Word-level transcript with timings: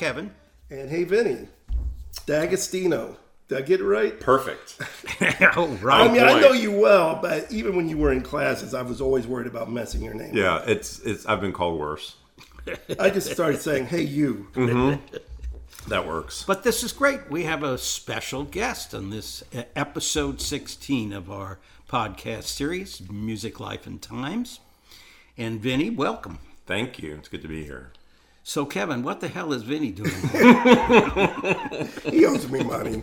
Kevin. 0.00 0.30
And 0.70 0.88
hey, 0.88 1.04
Vinnie, 1.04 1.46
D'Agostino. 2.24 3.18
Did 3.48 3.58
I 3.58 3.60
get 3.60 3.80
it 3.80 3.84
right? 3.84 4.18
Perfect. 4.18 4.78
oh, 5.56 5.78
I 5.82 5.84
right. 5.84 6.10
mean, 6.10 6.22
I 6.22 6.40
know 6.40 6.52
you 6.52 6.72
well, 6.72 7.18
but 7.20 7.52
even 7.52 7.76
when 7.76 7.86
you 7.86 7.98
were 7.98 8.10
in 8.10 8.22
classes, 8.22 8.72
I 8.72 8.80
was 8.80 9.02
always 9.02 9.26
worried 9.26 9.46
about 9.46 9.70
messing 9.70 10.02
your 10.02 10.14
name. 10.14 10.34
Yeah, 10.34 10.62
it's 10.66 11.00
it's. 11.00 11.26
I've 11.26 11.42
been 11.42 11.52
called 11.52 11.78
worse. 11.78 12.16
I 12.98 13.10
just 13.10 13.30
started 13.30 13.60
saying, 13.60 13.88
"Hey, 13.88 14.00
you." 14.00 14.46
That 15.88 16.06
works. 16.06 16.44
But 16.46 16.62
this 16.62 16.82
is 16.82 16.92
great. 16.92 17.30
We 17.30 17.42
have 17.44 17.62
a 17.62 17.76
special 17.76 18.44
guest 18.44 18.94
on 18.94 19.10
this 19.10 19.42
uh, 19.54 19.64
episode 19.76 20.40
16 20.40 21.12
of 21.12 21.30
our 21.30 21.58
podcast 21.90 22.44
series, 22.44 23.02
Music, 23.10 23.60
Life, 23.60 23.86
and 23.86 24.00
Times. 24.00 24.60
And 25.36 25.60
Vinnie, 25.60 25.90
welcome. 25.90 26.38
Thank 26.64 26.98
you. 26.98 27.16
It's 27.16 27.28
good 27.28 27.42
to 27.42 27.48
be 27.48 27.64
here. 27.64 27.92
So, 28.50 28.66
Kevin, 28.66 29.04
what 29.04 29.20
the 29.20 29.28
hell 29.28 29.52
is 29.52 29.62
Vinnie 29.62 29.92
doing? 29.92 30.10
He 32.10 32.26
owes 32.26 32.50
me 32.50 32.64
money. 32.64 32.96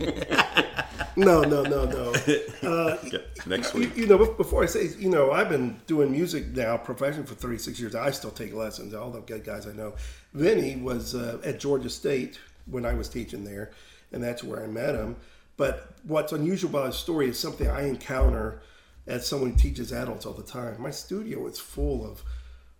no, 1.16 1.40
no, 1.40 1.62
no, 1.62 1.86
no. 1.86 2.14
Yeah, 3.10 3.20
next 3.46 3.72
You, 3.72 3.80
week. 3.80 3.96
you 3.96 4.06
know, 4.06 4.18
before 4.18 4.62
I 4.62 4.66
say, 4.66 4.90
you 4.98 5.08
know, 5.08 5.32
I've 5.32 5.48
been 5.48 5.80
doing 5.86 6.12
music 6.12 6.48
now 6.48 6.76
professionally 6.76 7.26
for 7.26 7.34
36 7.34 7.80
years. 7.80 7.94
I 7.94 8.10
still 8.10 8.30
take 8.30 8.52
lessons. 8.52 8.92
All 8.92 9.10
the 9.10 9.20
good 9.20 9.42
guys 9.42 9.66
I 9.66 9.72
know. 9.72 9.94
Vinnie 10.34 10.76
was 10.76 11.14
uh, 11.14 11.40
at 11.42 11.60
Georgia 11.60 11.88
State 11.88 12.38
when 12.66 12.84
I 12.84 12.92
was 12.92 13.08
teaching 13.08 13.44
there, 13.44 13.70
and 14.12 14.22
that's 14.22 14.44
where 14.44 14.62
I 14.62 14.66
met 14.66 14.96
him. 14.96 15.16
But 15.56 15.94
what's 16.02 16.34
unusual 16.34 16.68
about 16.68 16.88
his 16.88 16.96
story 16.96 17.30
is 17.30 17.38
something 17.38 17.68
I 17.68 17.88
encounter 17.88 18.60
as 19.06 19.26
someone 19.26 19.52
who 19.52 19.56
teaches 19.56 19.94
adults 19.94 20.26
all 20.26 20.34
the 20.34 20.42
time. 20.42 20.78
My 20.78 20.90
studio 20.90 21.46
is 21.46 21.58
full 21.58 22.04
of, 22.04 22.22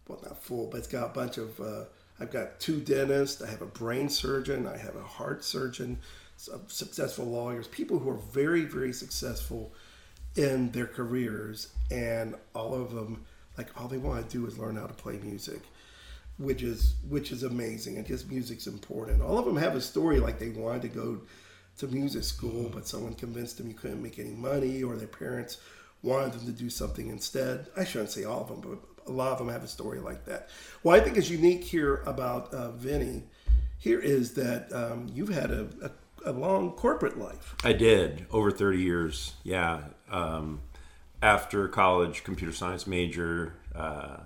well, 0.07 0.21
not 0.23 0.43
full, 0.43 0.67
but 0.67 0.77
it's 0.77 0.87
got 0.87 1.07
a 1.07 1.15
bunch 1.15 1.39
of. 1.39 1.59
Uh, 1.59 1.85
I've 2.21 2.31
got 2.31 2.61
two 2.61 2.81
dentists. 2.81 3.43
I 3.43 3.49
have 3.49 3.63
a 3.63 3.67
brain 3.67 4.09
surgeon. 4.09 4.67
I 4.67 4.77
have 4.77 4.97
a 4.97 5.03
heart 5.03 5.45
surgeon. 5.45 5.99
Uh, 6.53 6.59
successful 6.69 7.25
lawyers. 7.25 7.67
People 7.67 7.99
who 7.99 8.11
are 8.11 8.21
very, 8.33 8.65
very 8.65 8.93
successful 8.93 9.73
in 10.37 10.71
their 10.71 10.87
careers, 10.87 11.73
and 11.91 12.37
all 12.55 12.75
of 12.75 12.95
them, 12.95 13.25
like 13.57 13.69
all 13.81 13.89
they 13.89 13.99
want 13.99 14.29
to 14.29 14.39
do 14.39 14.47
is 14.47 14.57
learn 14.57 14.77
how 14.77 14.87
to 14.87 14.95
play 14.95 15.19
music, 15.19 15.63
which 16.39 16.63
is 16.63 16.95
which 17.09 17.33
is 17.33 17.43
amazing. 17.43 17.97
And 17.97 18.07
just 18.07 18.31
music's 18.31 18.69
important. 18.69 19.21
All 19.21 19.37
of 19.37 19.47
them 19.47 19.57
have 19.57 19.75
a 19.75 19.81
story 19.81 20.21
like 20.21 20.39
they 20.39 20.51
wanted 20.51 20.83
to 20.83 20.89
go 20.89 21.21
to 21.79 21.87
music 21.89 22.23
school, 22.23 22.71
but 22.73 22.87
someone 22.87 23.15
convinced 23.15 23.59
them 23.59 23.69
you 23.69 23.75
couldn't 23.75 24.03
make 24.03 24.21
any 24.21 24.31
money, 24.31 24.83
or 24.85 24.95
their 24.95 25.09
parents 25.09 25.59
wanted 26.03 26.35
them 26.35 26.47
to 26.47 26.53
do 26.53 26.71
something 26.71 27.09
instead. 27.09 27.67
I 27.77 27.85
shouldn't 27.85 28.11
say 28.11 28.23
all 28.23 28.43
of 28.43 28.49
them, 28.49 28.61
but 28.61 28.98
a 29.09 29.13
lot 29.13 29.33
of 29.33 29.39
them 29.39 29.49
have 29.49 29.65
a 29.65 29.69
story 29.69 30.01
like 30.01 30.25
that. 30.27 30.49
What 30.83 31.01
I 31.01 31.03
think 31.03 31.17
is 31.17 31.31
unique 31.31 31.65
here 31.65 32.03
about 32.07 32.53
uh, 32.53 32.71
Vinnie 32.73 33.25
here 33.79 34.01
is 34.01 34.35
that 34.35 34.73
um, 34.73 35.11
you've 35.15 35.29
had 35.29 35.51
a, 35.51 35.69
a, 36.25 36.31
a 36.31 36.33
long 36.33 36.73
corporate 36.73 37.19
life. 37.19 37.55
I 37.65 37.73
did 37.73 38.27
over 38.31 38.51
30 38.51 38.79
years. 38.79 39.35
Yeah. 39.45 39.81
Um, 40.11 40.61
after 41.23 41.69
college, 41.69 42.25
computer 42.25 42.53
science 42.53 42.87
major. 42.87 43.55
Uh, 43.75 44.19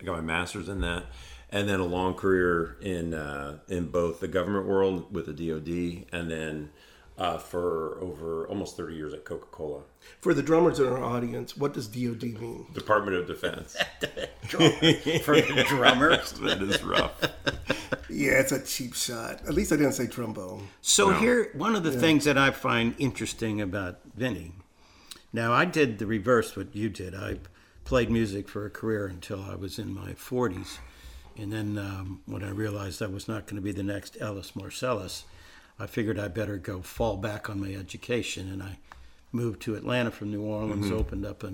I 0.00 0.04
got 0.04 0.16
my 0.16 0.20
master's 0.20 0.68
in 0.68 0.80
that, 0.80 1.04
and 1.50 1.68
then 1.68 1.80
a 1.80 1.84
long 1.84 2.14
career 2.14 2.76
in 2.80 3.12
uh, 3.12 3.58
in 3.68 3.88
both 3.88 4.20
the 4.20 4.28
government 4.28 4.66
world 4.66 5.12
with 5.12 5.26
the 5.26 5.32
DoD, 5.32 6.06
and 6.12 6.30
then 6.30 6.70
uh, 7.20 7.36
for 7.36 7.98
over 8.00 8.48
almost 8.48 8.78
30 8.78 8.94
years 8.94 9.12
at 9.12 9.26
Coca 9.26 9.46
Cola, 9.52 9.82
For 10.20 10.32
the 10.32 10.42
drummers 10.42 10.80
in 10.80 10.88
our 10.88 11.04
audience, 11.04 11.54
what 11.54 11.74
does 11.74 11.86
DoD 11.86 12.22
mean? 12.40 12.66
Department 12.72 13.18
of 13.18 13.26
Defense. 13.26 13.76
For 14.48 14.58
the 14.58 15.64
drummers. 15.68 16.32
that 16.40 16.62
is 16.62 16.82
rough. 16.82 17.22
Yeah, 18.08 18.40
it's 18.40 18.52
a 18.52 18.64
cheap 18.64 18.94
shot. 18.94 19.42
At 19.46 19.52
least 19.52 19.70
I 19.70 19.76
didn't 19.76 19.92
say 19.92 20.06
trombone. 20.06 20.68
So 20.80 21.12
here, 21.12 21.50
one 21.52 21.76
of 21.76 21.82
the 21.82 21.92
things 21.92 22.24
that 22.24 22.38
I 22.38 22.50
find 22.50 22.94
interesting 22.98 23.60
about 23.60 24.00
Vinnie. 24.16 24.54
Now, 25.30 25.52
I 25.52 25.66
did 25.66 25.98
the 25.98 26.06
reverse 26.06 26.56
what 26.56 26.74
you 26.74 26.88
did. 26.88 27.14
I 27.14 27.36
played 27.84 28.10
music 28.10 28.48
for 28.48 28.64
a 28.64 28.70
career 28.70 29.06
until 29.06 29.42
I 29.42 29.54
was 29.56 29.78
in 29.78 29.94
my 29.94 30.12
40s, 30.12 30.78
and 31.36 31.52
then 31.52 31.78
um, 31.78 32.22
when 32.24 32.42
I 32.42 32.50
realized 32.50 33.02
I 33.02 33.06
was 33.06 33.28
not 33.28 33.46
going 33.46 33.56
to 33.56 33.62
be 33.62 33.72
the 33.72 33.82
next 33.82 34.16
Ellis 34.20 34.52
Marsalis, 34.52 35.24
I 35.80 35.86
figured 35.86 36.18
I 36.18 36.28
better 36.28 36.56
go 36.58 36.82
fall 36.82 37.16
back 37.16 37.48
on 37.48 37.60
my 37.60 37.72
education, 37.74 38.50
and 38.52 38.62
I 38.62 38.78
moved 39.32 39.62
to 39.62 39.74
Atlanta 39.76 40.10
from 40.10 40.30
New 40.30 40.42
Orleans, 40.42 40.90
opened 40.90 41.24
up 41.24 41.42
a 41.44 41.52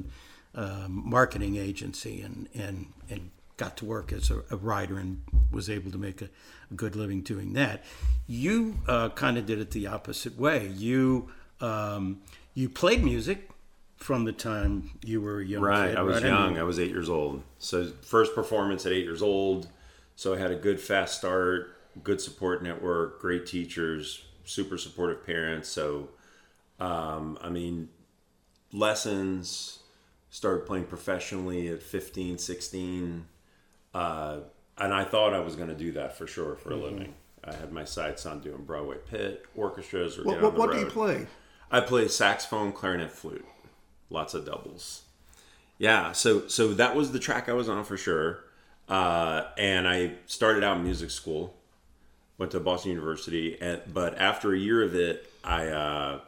um, 0.55 1.03
marketing 1.05 1.57
agency, 1.57 2.21
and 2.23 2.49
and 2.55 2.87
and 3.11 3.31
got 3.57 3.77
to 3.79 3.85
work 3.87 4.13
as 4.13 4.31
a, 4.31 4.43
a 4.51 4.57
writer 4.57 4.99
and 4.99 5.23
was 5.51 5.71
able 5.71 5.91
to 5.91 5.97
make 5.99 6.21
a, 6.21 6.29
a 6.71 6.75
good 6.75 6.95
living 6.95 7.23
doing 7.23 7.55
that. 7.55 7.83
You 8.27 8.77
uh, 8.87 9.09
kind 9.11 9.39
of 9.39 9.47
did 9.47 9.59
it 9.61 9.71
the 9.71 9.87
opposite 9.87 10.39
way. 10.39 10.67
You 10.69 11.31
um, 11.61 12.21
you 12.55 12.69
played 12.69 13.05
music 13.05 13.49
from 13.97 14.25
the 14.25 14.33
time 14.33 14.91
you 15.05 15.21
were 15.23 15.41
a 15.41 15.45
young 15.45 15.63
Right. 15.63 15.89
kid, 15.91 15.99
I 15.99 16.03
was 16.03 16.17
right? 16.23 16.29
young. 16.29 16.53
mean, 16.53 16.61
I 16.61 16.65
was 16.65 16.79
eight 16.79 16.91
years 16.91 17.09
old. 17.09 17.43
So 17.59 17.87
first 18.03 18.35
performance 18.35 18.85
at 18.85 18.93
eight 18.93 19.05
years 19.05 19.23
old. 19.23 19.69
So 20.17 20.35
I 20.35 20.39
had 20.39 20.51
a 20.51 20.55
good 20.57 20.81
fast 20.81 21.19
start, 21.19 21.76
good 22.03 22.21
support 22.21 22.63
network, 22.63 23.21
great 23.21 23.47
teachers, 23.47 24.25
super 24.45 24.79
supportive 24.79 25.25
parents. 25.25 25.69
So, 25.69 26.11
um, 26.79 27.39
I 27.41 27.49
mean, 27.49 27.89
lessons, 28.73 29.81
started 30.31 30.67
playing 30.67 30.85
professionally 30.85 31.69
at 31.69 31.83
15, 31.83 32.39
16. 32.39 33.27
Uh, 33.95 34.39
and 34.79 34.93
I 34.93 35.05
thought 35.05 35.33
I 35.33 35.41
was 35.41 35.57
going 35.57 35.69
to 35.69 35.75
do 35.75 35.93
that 35.93 36.17
for 36.17 36.27
sure 36.27 36.57
for 36.57 36.73
a 36.73 36.77
living. 36.77 37.15
I 37.43 37.55
had 37.55 37.73
my 37.73 37.85
sights 37.85 38.27
on 38.27 38.41
doing 38.41 38.65
Broadway 38.65 38.97
pit, 39.11 39.45
orchestras, 39.55 40.19
or 40.19 40.25
What, 40.25 40.43
what, 40.43 40.55
what 40.55 40.73
do 40.73 40.79
you 40.79 40.87
play? 40.87 41.27
I 41.71 41.81
play 41.81 42.09
saxophone, 42.09 42.73
clarinet, 42.73 43.11
flute, 43.11 43.47
lots 44.11 44.35
of 44.35 44.45
doubles. 44.45 45.03
Yeah, 45.79 46.13
so 46.13 46.49
so 46.49 46.75
that 46.75 46.97
was 46.97 47.13
the 47.13 47.19
track 47.19 47.49
I 47.49 47.53
was 47.53 47.69
on 47.69 47.85
for 47.85 47.97
sure. 47.97 48.45
Uh, 48.89 49.45
and 49.59 49.89
I 49.89 50.13
started 50.27 50.63
out 50.65 50.77
in 50.77 50.85
music 50.85 51.11
school, 51.11 51.56
went 52.39 52.53
to 52.53 52.61
Boston 52.61 52.91
University, 52.93 53.57
and 53.61 53.81
but 53.93 54.19
after 54.19 54.53
a 54.53 54.59
year 54.59 54.83
of 54.83 54.95
it, 54.95 55.31
I 55.45 55.69
uh, 55.69 56.21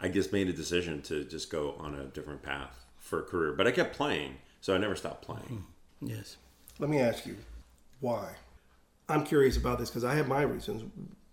I 0.00 0.08
just 0.08 0.32
made 0.32 0.48
a 0.48 0.52
decision 0.52 1.02
to 1.02 1.24
just 1.24 1.50
go 1.50 1.74
on 1.78 1.94
a 1.94 2.04
different 2.04 2.42
path 2.42 2.84
for 2.98 3.20
a 3.20 3.22
career. 3.22 3.52
But 3.52 3.66
I 3.66 3.70
kept 3.72 3.96
playing, 3.96 4.36
so 4.60 4.74
I 4.74 4.78
never 4.78 4.96
stopped 4.96 5.22
playing. 5.24 5.64
yes. 6.00 6.36
Let 6.78 6.88
me 6.90 6.98
ask 6.98 7.26
you, 7.26 7.36
why? 8.00 8.34
I'm 9.08 9.24
curious 9.24 9.56
about 9.56 9.78
this 9.78 9.90
because 9.90 10.04
I 10.04 10.14
have 10.14 10.26
my 10.26 10.42
reasons. 10.42 10.82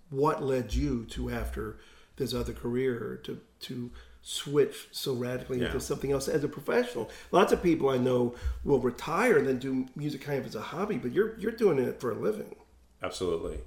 What 0.09 0.43
led 0.43 0.73
you 0.73 1.05
to, 1.11 1.29
after 1.31 1.77
this 2.17 2.33
other 2.33 2.53
career, 2.53 3.19
to 3.23 3.39
to 3.61 3.89
switch 4.21 4.89
so 4.91 5.13
radically 5.13 5.59
Yeah. 5.59 5.67
into 5.67 5.79
something 5.79 6.11
else 6.11 6.27
as 6.27 6.43
a 6.43 6.47
professional? 6.49 7.09
Lots 7.31 7.53
of 7.53 7.63
people 7.63 7.89
I 7.89 7.97
know 7.97 8.35
will 8.65 8.79
retire 8.79 9.37
and 9.37 9.47
then 9.47 9.59
do 9.59 9.87
music 9.95 10.21
kind 10.21 10.39
of 10.39 10.45
as 10.45 10.55
a 10.55 10.61
hobby, 10.61 10.97
but 10.97 11.13
you're 11.13 11.37
you're 11.39 11.51
doing 11.53 11.79
it 11.79 11.99
for 12.01 12.11
a 12.11 12.15
living. 12.15 12.55
Absolutely. 13.01 13.59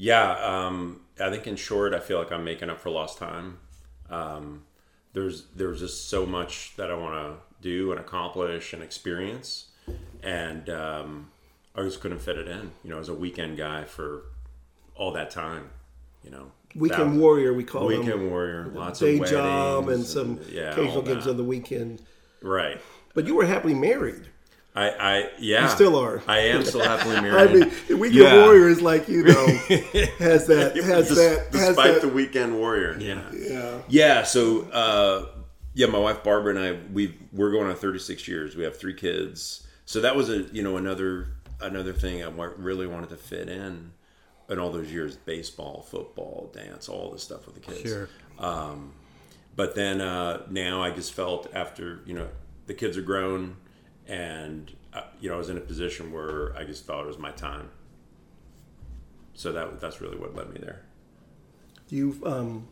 Yeah, 0.00 0.30
um, 0.32 1.02
I 1.20 1.28
think 1.28 1.46
in 1.46 1.56
short, 1.56 1.92
I 1.92 2.00
feel 2.00 2.18
like 2.18 2.32
I'm 2.32 2.42
making 2.42 2.70
up 2.70 2.80
for 2.80 2.88
lost 2.88 3.18
time. 3.18 3.58
Um, 4.08 4.62
there's 5.12 5.44
there's 5.54 5.80
just 5.80 6.08
so 6.08 6.24
much 6.24 6.72
that 6.78 6.90
I 6.90 6.94
want 6.94 7.14
to 7.16 7.34
do 7.60 7.90
and 7.90 8.00
accomplish 8.00 8.72
and 8.72 8.82
experience, 8.82 9.66
and 10.22 10.70
um, 10.70 11.30
I 11.76 11.82
just 11.82 12.00
couldn't 12.00 12.20
fit 12.20 12.38
it 12.38 12.48
in. 12.48 12.70
You 12.82 12.88
know, 12.88 12.98
as 12.98 13.10
a 13.10 13.14
weekend 13.14 13.58
guy 13.58 13.84
for 13.84 14.22
all 14.94 15.12
that 15.12 15.30
time, 15.30 15.68
you 16.24 16.30
know, 16.30 16.50
Weekend 16.74 17.12
that- 17.16 17.20
warrior, 17.20 17.52
we 17.52 17.62
call 17.64 17.86
them. 17.86 18.00
weekend 18.00 18.30
warrior, 18.30 18.70
lots 18.72 19.00
Day 19.00 19.18
of 19.18 19.24
day 19.26 19.30
job 19.32 19.78
and 19.80 19.86
weddings 19.86 20.08
some 20.10 20.40
yeah, 20.50 20.70
occasional 20.70 21.02
gigs 21.02 21.26
on 21.26 21.36
the 21.36 21.44
weekend. 21.44 22.00
right. 22.40 22.80
But 23.12 23.26
you 23.26 23.34
were 23.34 23.44
happily 23.44 23.74
married. 23.74 24.28
I, 24.74 24.90
I 24.90 25.30
yeah, 25.40 25.64
You 25.64 25.68
still 25.70 25.96
are. 25.96 26.22
I 26.28 26.38
am 26.40 26.64
still 26.64 26.80
happily 26.82 27.16
I 27.16 27.20
married. 27.20 27.52
mean, 27.60 27.72
the 27.88 27.96
weekend 27.96 28.20
Yeah. 28.22 28.44
warrior 28.44 28.68
is 28.68 28.80
like 28.80 29.08
you 29.08 29.24
know 29.24 29.46
has 30.18 30.46
that 30.46 30.72
has 30.84 31.08
Des- 31.08 31.14
that 31.14 31.48
has 31.52 31.68
despite 31.68 31.94
that. 31.94 32.02
the 32.02 32.08
weekend 32.08 32.56
warrior. 32.56 32.96
Yeah. 33.00 33.22
yeah. 33.36 33.78
Yeah, 33.88 34.22
so 34.22 34.62
uh, 34.70 35.26
yeah, 35.74 35.86
my 35.86 35.98
wife 35.98 36.22
Barbara 36.22 36.54
and 36.54 36.64
I 36.64 36.78
we 36.92 37.16
we're 37.32 37.50
going 37.50 37.68
on 37.68 37.74
36 37.74 38.28
years. 38.28 38.54
We 38.54 38.62
have 38.64 38.76
three 38.78 38.94
kids. 38.94 39.66
So 39.86 40.00
that 40.02 40.14
was 40.14 40.30
a 40.30 40.42
you 40.52 40.62
know 40.62 40.76
another 40.76 41.28
another 41.60 41.92
thing 41.92 42.22
I 42.22 42.28
really 42.28 42.86
wanted 42.86 43.10
to 43.10 43.16
fit 43.16 43.48
in 43.48 43.90
in 44.48 44.58
all 44.60 44.70
those 44.70 44.92
years 44.92 45.16
baseball, 45.16 45.82
football, 45.82 46.50
dance, 46.54 46.88
all 46.88 47.10
this 47.10 47.22
stuff 47.24 47.44
with 47.46 47.56
the 47.56 47.60
kids. 47.60 47.82
Sure. 47.90 48.08
But 49.56 49.74
then 49.74 50.00
uh, 50.00 50.42
now 50.48 50.80
I 50.82 50.90
just 50.90 51.12
felt 51.12 51.48
after 51.54 52.00
you 52.06 52.14
know 52.14 52.28
the 52.66 52.74
kids 52.74 52.96
are 52.96 53.02
grown 53.02 53.56
and 54.10 54.76
uh, 54.92 55.02
you 55.20 55.28
know 55.30 55.36
I 55.36 55.38
was 55.38 55.48
in 55.48 55.56
a 55.56 55.60
position 55.60 56.12
where 56.12 56.54
I 56.56 56.64
just 56.64 56.84
thought 56.84 57.04
it 57.04 57.06
was 57.06 57.18
my 57.18 57.30
time. 57.30 57.70
So 59.32 59.52
that 59.52 59.80
that's 59.80 60.00
really 60.00 60.18
what 60.18 60.34
led 60.34 60.50
me 60.50 60.60
there. 60.60 60.82
Do 61.88 61.96
you 61.96 62.20
um 62.26 62.68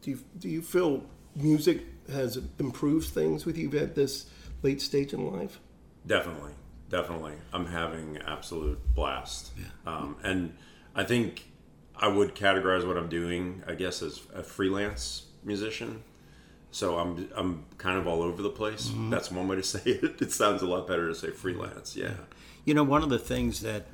do 0.00 0.10
you 0.10 0.18
do 0.38 0.48
you 0.48 0.62
feel 0.62 1.04
music 1.36 1.82
has 2.10 2.38
improved 2.58 3.10
things 3.10 3.44
with 3.44 3.56
you 3.56 3.70
at 3.78 3.94
this 3.94 4.26
late 4.62 4.80
stage 4.80 5.12
in 5.12 5.30
life? 5.30 5.60
Definitely, 6.06 6.52
definitely. 6.88 7.34
I'm 7.52 7.66
having 7.66 8.18
absolute 8.26 8.80
blast. 8.94 9.52
Um, 9.86 10.16
and 10.24 10.54
I 10.94 11.04
think 11.04 11.50
I 11.94 12.08
would 12.08 12.34
categorize 12.34 12.86
what 12.86 12.96
I'm 12.96 13.10
doing, 13.10 13.62
I 13.66 13.74
guess, 13.74 14.02
as 14.02 14.22
a 14.34 14.42
freelance 14.42 15.26
musician. 15.44 16.02
So 16.70 16.98
I'm 16.98 17.28
I'm 17.34 17.64
kind 17.78 17.98
of 17.98 18.06
all 18.06 18.22
over 18.22 18.42
the 18.42 18.50
place. 18.50 18.88
Mm-hmm. 18.88 19.10
That's 19.10 19.30
one 19.30 19.48
way 19.48 19.56
to 19.56 19.62
say 19.62 19.82
it. 19.84 20.20
It 20.20 20.32
sounds 20.32 20.62
a 20.62 20.66
lot 20.66 20.86
better 20.86 21.08
to 21.08 21.14
say 21.14 21.30
freelance. 21.30 21.96
Yeah. 21.96 22.14
You 22.64 22.74
know, 22.74 22.84
one 22.84 23.02
of 23.02 23.08
the 23.08 23.18
things 23.18 23.60
that 23.60 23.86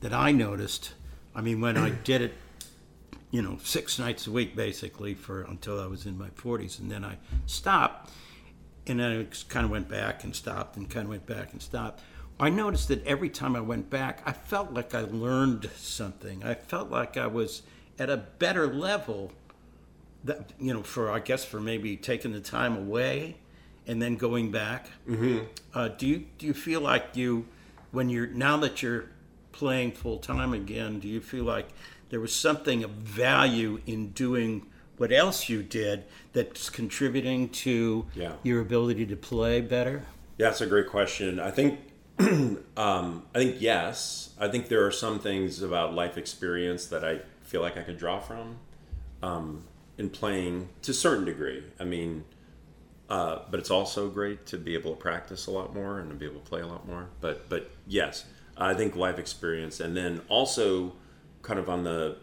that 0.00 0.12
I 0.12 0.32
noticed, 0.32 0.92
I 1.34 1.40
mean, 1.40 1.60
when 1.60 1.76
I 1.76 1.90
did 1.90 2.20
it, 2.20 2.34
you 3.30 3.42
know, 3.42 3.58
six 3.62 3.98
nights 3.98 4.26
a 4.26 4.30
week 4.30 4.54
basically 4.54 5.14
for 5.14 5.42
until 5.42 5.80
I 5.80 5.86
was 5.86 6.06
in 6.06 6.18
my 6.18 6.28
40s, 6.28 6.78
and 6.78 6.90
then 6.90 7.04
I 7.04 7.16
stopped, 7.46 8.10
and 8.86 9.00
then 9.00 9.20
I 9.20 9.26
kind 9.48 9.64
of 9.64 9.70
went 9.70 9.88
back 9.88 10.22
and 10.22 10.36
stopped, 10.36 10.76
and 10.76 10.88
kind 10.88 11.04
of 11.04 11.10
went 11.10 11.26
back 11.26 11.52
and 11.52 11.62
stopped. 11.62 12.02
I 12.38 12.50
noticed 12.50 12.88
that 12.88 13.04
every 13.06 13.30
time 13.30 13.56
I 13.56 13.60
went 13.60 13.88
back, 13.88 14.20
I 14.26 14.32
felt 14.32 14.72
like 14.72 14.94
I 14.94 15.00
learned 15.00 15.70
something. 15.76 16.44
I 16.44 16.54
felt 16.54 16.90
like 16.90 17.16
I 17.16 17.26
was 17.26 17.62
at 17.98 18.10
a 18.10 18.16
better 18.16 18.66
level. 18.66 19.32
That 20.26 20.52
you 20.60 20.74
know, 20.74 20.82
for 20.82 21.10
I 21.10 21.20
guess 21.20 21.44
for 21.44 21.60
maybe 21.60 21.96
taking 21.96 22.32
the 22.32 22.40
time 22.40 22.76
away 22.76 23.36
and 23.86 24.02
then 24.02 24.16
going 24.16 24.50
back. 24.50 24.88
Mm-hmm. 25.08 25.44
Uh, 25.72 25.88
do 25.88 26.06
you 26.06 26.26
do 26.38 26.46
you 26.46 26.54
feel 26.54 26.80
like 26.80 27.14
you, 27.14 27.46
when 27.92 28.08
you're 28.08 28.26
now 28.26 28.56
that 28.58 28.82
you're 28.82 29.06
playing 29.52 29.92
full 29.92 30.18
time 30.18 30.52
again, 30.52 30.98
do 30.98 31.08
you 31.08 31.20
feel 31.20 31.44
like 31.44 31.68
there 32.10 32.20
was 32.20 32.34
something 32.34 32.84
of 32.84 32.90
value 32.90 33.80
in 33.86 34.10
doing 34.10 34.66
what 34.96 35.12
else 35.12 35.48
you 35.48 35.62
did 35.62 36.04
that's 36.32 36.70
contributing 36.70 37.48
to 37.50 38.06
Yeah. 38.14 38.32
your 38.42 38.60
ability 38.60 39.06
to 39.06 39.16
play 39.16 39.60
better? 39.60 40.04
Yeah, 40.38 40.48
that's 40.48 40.60
a 40.60 40.66
great 40.66 40.88
question. 40.88 41.38
I 41.40 41.50
think, 41.50 41.80
um, 42.18 43.24
I 43.34 43.38
think 43.38 43.56
yes. 43.60 44.30
I 44.38 44.48
think 44.48 44.68
there 44.68 44.84
are 44.86 44.90
some 44.90 45.18
things 45.18 45.62
about 45.62 45.94
life 45.94 46.18
experience 46.18 46.86
that 46.86 47.04
I 47.04 47.20
feel 47.42 47.60
like 47.62 47.76
I 47.76 47.82
could 47.82 47.98
draw 47.98 48.18
from 48.20 48.56
um, 49.22 49.64
in 49.98 50.10
playing 50.10 50.68
to 50.82 50.90
a 50.90 50.94
certain 50.94 51.24
degree. 51.24 51.62
I 51.80 51.84
mean, 51.84 52.24
uh, 53.08 53.40
but 53.50 53.60
it's 53.60 53.70
also 53.70 54.08
great 54.08 54.46
to 54.46 54.58
be 54.58 54.74
able 54.74 54.94
to 54.94 55.00
practice 55.00 55.46
a 55.46 55.50
lot 55.50 55.74
more 55.74 56.00
and 56.00 56.10
to 56.10 56.16
be 56.16 56.26
able 56.26 56.40
to 56.40 56.48
play 56.48 56.60
a 56.60 56.66
lot 56.66 56.86
more. 56.86 57.08
But 57.20 57.48
but 57.48 57.70
yes, 57.86 58.24
I 58.56 58.74
think 58.74 58.96
life 58.96 59.18
experience, 59.18 59.80
and 59.80 59.96
then 59.96 60.22
also 60.28 60.94
kind 61.42 61.60
of 61.60 61.68
on 61.68 61.84
the, 61.84 62.16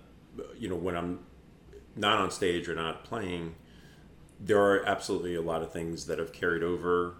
you 0.57 0.67
know, 0.67 0.75
when 0.75 0.97
I'm 0.97 1.19
not 1.95 2.19
on 2.19 2.31
stage 2.31 2.67
or 2.67 2.75
not 2.75 3.05
playing, 3.05 3.55
there 4.39 4.59
are 4.59 4.85
absolutely 4.85 5.35
a 5.35 5.41
lot 5.41 5.61
of 5.61 5.71
things 5.71 6.07
that 6.07 6.19
have 6.19 6.33
carried 6.33 6.63
over 6.63 7.15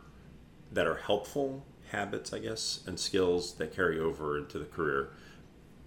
that 0.71 0.87
are 0.87 0.95
helpful 0.95 1.63
habits, 1.91 2.33
I 2.33 2.39
guess, 2.39 2.83
and 2.87 2.99
skills 2.99 3.53
that 3.55 3.73
carry 3.73 3.99
over 3.99 4.37
into 4.37 4.59
the 4.59 4.65
career. 4.65 5.11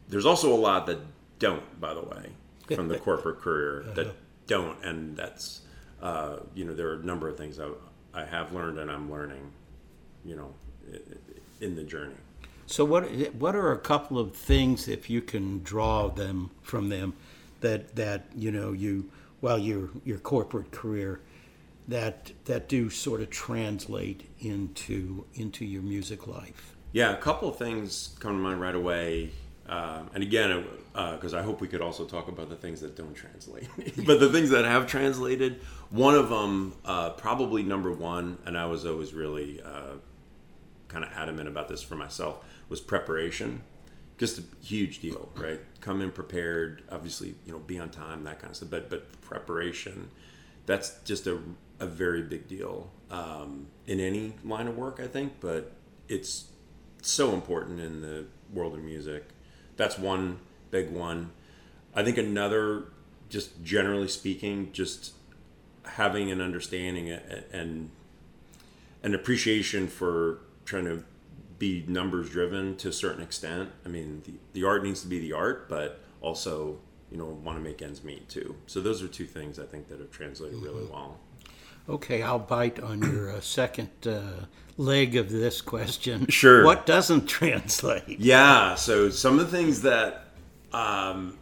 There's 0.09 0.25
also 0.25 0.55
a 0.55 0.57
lot 0.57 0.87
that 0.87 1.01
don't, 1.39 1.81
by 1.81 1.93
the 1.93 2.03
way, 2.03 2.31
from 2.75 2.89
the 2.89 2.99
corporate 3.07 3.41
career 3.41 3.85
that 3.95 4.15
don't, 4.47 4.83
and 4.85 5.17
that's 5.17 5.63
uh, 6.03 6.39
you 6.55 6.65
know 6.65 6.75
there 6.75 6.89
are 6.89 7.01
a 7.01 7.05
number 7.05 7.29
of 7.29 7.37
things 7.37 7.59
I, 7.59 7.71
I 8.15 8.25
have 8.25 8.53
learned 8.53 8.79
and 8.79 8.91
I'm 8.91 9.11
learning, 9.11 9.51
you 10.25 10.37
know, 10.37 10.55
in 11.61 11.77
the 11.77 11.83
journey. 11.83 12.15
So 12.67 12.85
what 12.85 13.05
what 13.35 13.55
are 13.55 13.73
a 13.73 13.79
couple 13.79 14.19
of 14.19 14.35
things 14.35 14.89
if 14.89 15.09
you 15.09 15.23
can 15.23 15.63
draw 15.63 16.09
them 16.09 16.51
from 16.63 16.89
them 16.89 17.15
that 17.61 17.95
that 17.97 18.27
you 18.35 18.51
know 18.51 18.73
you 18.73 19.11
well 19.41 19.59
your 19.59 19.91
your 20.05 20.19
corporate 20.19 20.73
career 20.73 21.21
that 21.89 22.33
that 22.47 22.69
do 22.69 22.91
sort 22.91 23.21
of 23.21 23.31
translate 23.31 24.29
into 24.41 25.25
into 25.35 25.65
your 25.65 25.83
music 25.83 26.27
life? 26.27 26.75
Yeah, 26.93 27.13
a 27.13 27.19
couple 27.19 27.49
of 27.49 27.57
things 27.57 28.17
come 28.21 28.33
to 28.33 28.39
mind 28.39 28.61
right 28.61 28.75
away. 28.75 29.31
Uh, 29.69 30.03
and 30.15 30.23
again, 30.23 30.65
because 30.93 31.35
I 31.35 31.43
hope 31.43 31.61
we 31.61 31.69
could 31.69 31.81
also 31.81 32.05
talk 32.05 32.29
about 32.29 32.49
the 32.49 32.57
things 32.57 32.81
that 32.81 32.97
don't 32.97 33.15
translate. 33.15 33.69
but 34.07 34.21
the 34.21 34.31
things 34.31 34.51
that 34.51 34.65
have 34.65 34.87
translated, 34.87 35.61
one 35.91 36.15
of 36.15 36.29
them, 36.29 36.75
uh, 36.85 37.11
probably 37.11 37.63
number 37.63 37.93
one, 37.93 38.39
and 38.47 38.57
I 38.57 38.67
was 38.67 38.87
always 38.87 39.13
really 39.13 39.61
uh, 39.63 39.97
kind 40.89 41.05
of 41.05 41.11
adamant 41.13 41.49
about 41.49 41.69
this 41.69 41.83
for 41.83 41.97
myself, 41.97 42.45
was 42.69 42.81
preparation. 42.81 43.63
Just 44.19 44.39
a 44.39 44.43
huge 44.65 45.01
deal, 45.01 45.29
right? 45.35 45.61
Come 45.81 46.01
in 46.01 46.11
prepared, 46.11 46.83
obviously, 46.91 47.35
you 47.45 47.53
know, 47.53 47.59
be 47.59 47.79
on 47.79 47.91
time, 47.91 48.25
that 48.25 48.39
kind 48.39 48.51
of 48.51 48.57
stuff. 48.57 48.71
But 48.71 48.89
but 48.89 49.21
preparation, 49.21 50.09
that's 50.65 51.01
just 51.05 51.27
a, 51.27 51.39
a 51.81 51.87
very 51.87 52.23
big 52.23 52.49
deal 52.49 52.91
um, 53.11 53.67
in 53.87 54.01
any 54.01 54.35
line 54.43 54.69
of 54.69 54.77
work, 54.79 55.01
I 55.03 55.07
think. 55.07 55.35
But 55.41 55.73
it's 56.09 56.47
so 57.03 57.35
important 57.35 57.81
in 57.81 58.01
the 58.01 58.25
world 58.53 58.75
of 58.75 58.83
music. 58.83 59.29
That's 59.77 59.99
one 59.99 60.39
big 60.71 60.91
one. 60.91 61.31
I 61.95 62.03
think 62.03 62.19
another, 62.19 62.85
just 63.29 63.63
generally 63.65 64.09
speaking, 64.09 64.71
just 64.73 65.13
having 65.85 66.31
an 66.31 66.41
understanding 66.41 67.11
and 67.11 67.91
an 69.03 69.15
appreciation 69.15 69.89
for 69.89 70.41
trying 70.65 70.85
to 70.85 71.05
be 71.59 71.85
numbers 71.89 72.29
driven 72.29 72.77
to 72.77 72.89
a 72.89 72.93
certain 72.93 73.23
extent. 73.23 73.71
I 73.85 73.89
mean, 73.89 74.23
the, 74.27 74.33
the 74.53 74.67
art 74.67 74.83
needs 74.83 75.01
to 75.03 75.09
be 75.09 75.21
the 75.21 75.33
art, 75.33 75.69
but 75.69 76.01
also, 76.21 76.81
you 77.11 77.17
know, 77.17 77.25
want 77.25 77.57
to 77.57 77.65
make 77.65 77.81
ends 77.81 78.05
meet 78.05 78.29
too. 78.29 78.57
So 78.67 78.81
those 78.81 79.03
are 79.03 79.09
two 79.09 79.25
things 79.25 79.59
I 79.59 79.65
think 79.65 79.89
that 79.89 80.01
have 80.01 80.11
translated 80.11 80.59
really 80.59 80.83
mm-hmm. 80.83 80.93
well. 80.93 81.19
Okay, 81.89 82.23
I'll 82.23 82.41
bite 82.41 82.81
on 82.81 83.01
your 83.01 83.31
uh, 83.31 83.41
second 83.41 83.91
uh, 84.07 84.47
leg 84.77 85.15
of 85.15 85.31
this 85.31 85.61
question. 85.61 86.27
Sure. 86.29 86.65
What 86.65 86.85
doesn't 86.85 87.27
translate? 87.29 88.19
Yeah. 88.19 88.75
So 88.75 89.09
some 89.09 89.39
of 89.39 89.51
the 89.51 89.57
things 89.57 89.83
that, 89.83 90.25
um, 90.73 91.39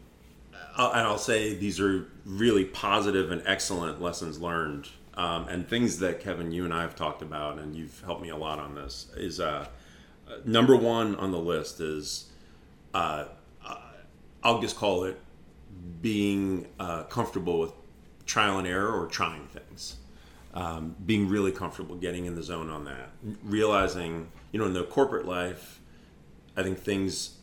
I'll, 0.76 0.90
and 0.90 1.00
I'll 1.00 1.18
say 1.18 1.54
these 1.54 1.80
are 1.80 2.06
really 2.26 2.64
positive 2.64 3.30
and 3.30 3.42
excellent 3.46 4.02
lessons 4.02 4.38
learned, 4.38 4.88
um, 5.14 5.48
and 5.48 5.66
things 5.66 5.98
that 6.00 6.20
Kevin, 6.20 6.52
you 6.52 6.64
and 6.64 6.74
I 6.74 6.82
have 6.82 6.94
talked 6.94 7.22
about, 7.22 7.58
and 7.58 7.74
you've 7.74 7.98
helped 8.04 8.20
me 8.20 8.28
a 8.28 8.36
lot 8.36 8.58
on 8.58 8.74
this. 8.74 9.06
Is 9.16 9.40
uh, 9.40 9.66
number 10.44 10.76
one 10.76 11.16
on 11.16 11.30
the 11.30 11.38
list 11.38 11.80
is, 11.80 12.30
uh, 12.92 13.26
uh, 13.64 13.76
I'll 14.42 14.60
just 14.60 14.76
call 14.76 15.04
it 15.04 15.18
being 16.02 16.66
uh, 16.78 17.04
comfortable 17.04 17.60
with 17.60 17.72
trial 18.26 18.58
and 18.58 18.68
error 18.68 18.92
or 18.92 19.06
trying 19.06 19.46
things 19.46 19.96
um, 20.54 20.96
being 21.04 21.28
really 21.28 21.52
comfortable 21.52 21.96
getting 21.96 22.24
in 22.26 22.34
the 22.34 22.42
zone 22.42 22.70
on 22.70 22.84
that. 22.84 23.10
Realizing 23.42 24.30
you 24.52 24.58
know 24.58 24.66
in 24.66 24.72
the 24.72 24.84
corporate 24.84 25.26
life 25.26 25.80
i 26.56 26.62
think 26.62 26.78
things 26.78 27.38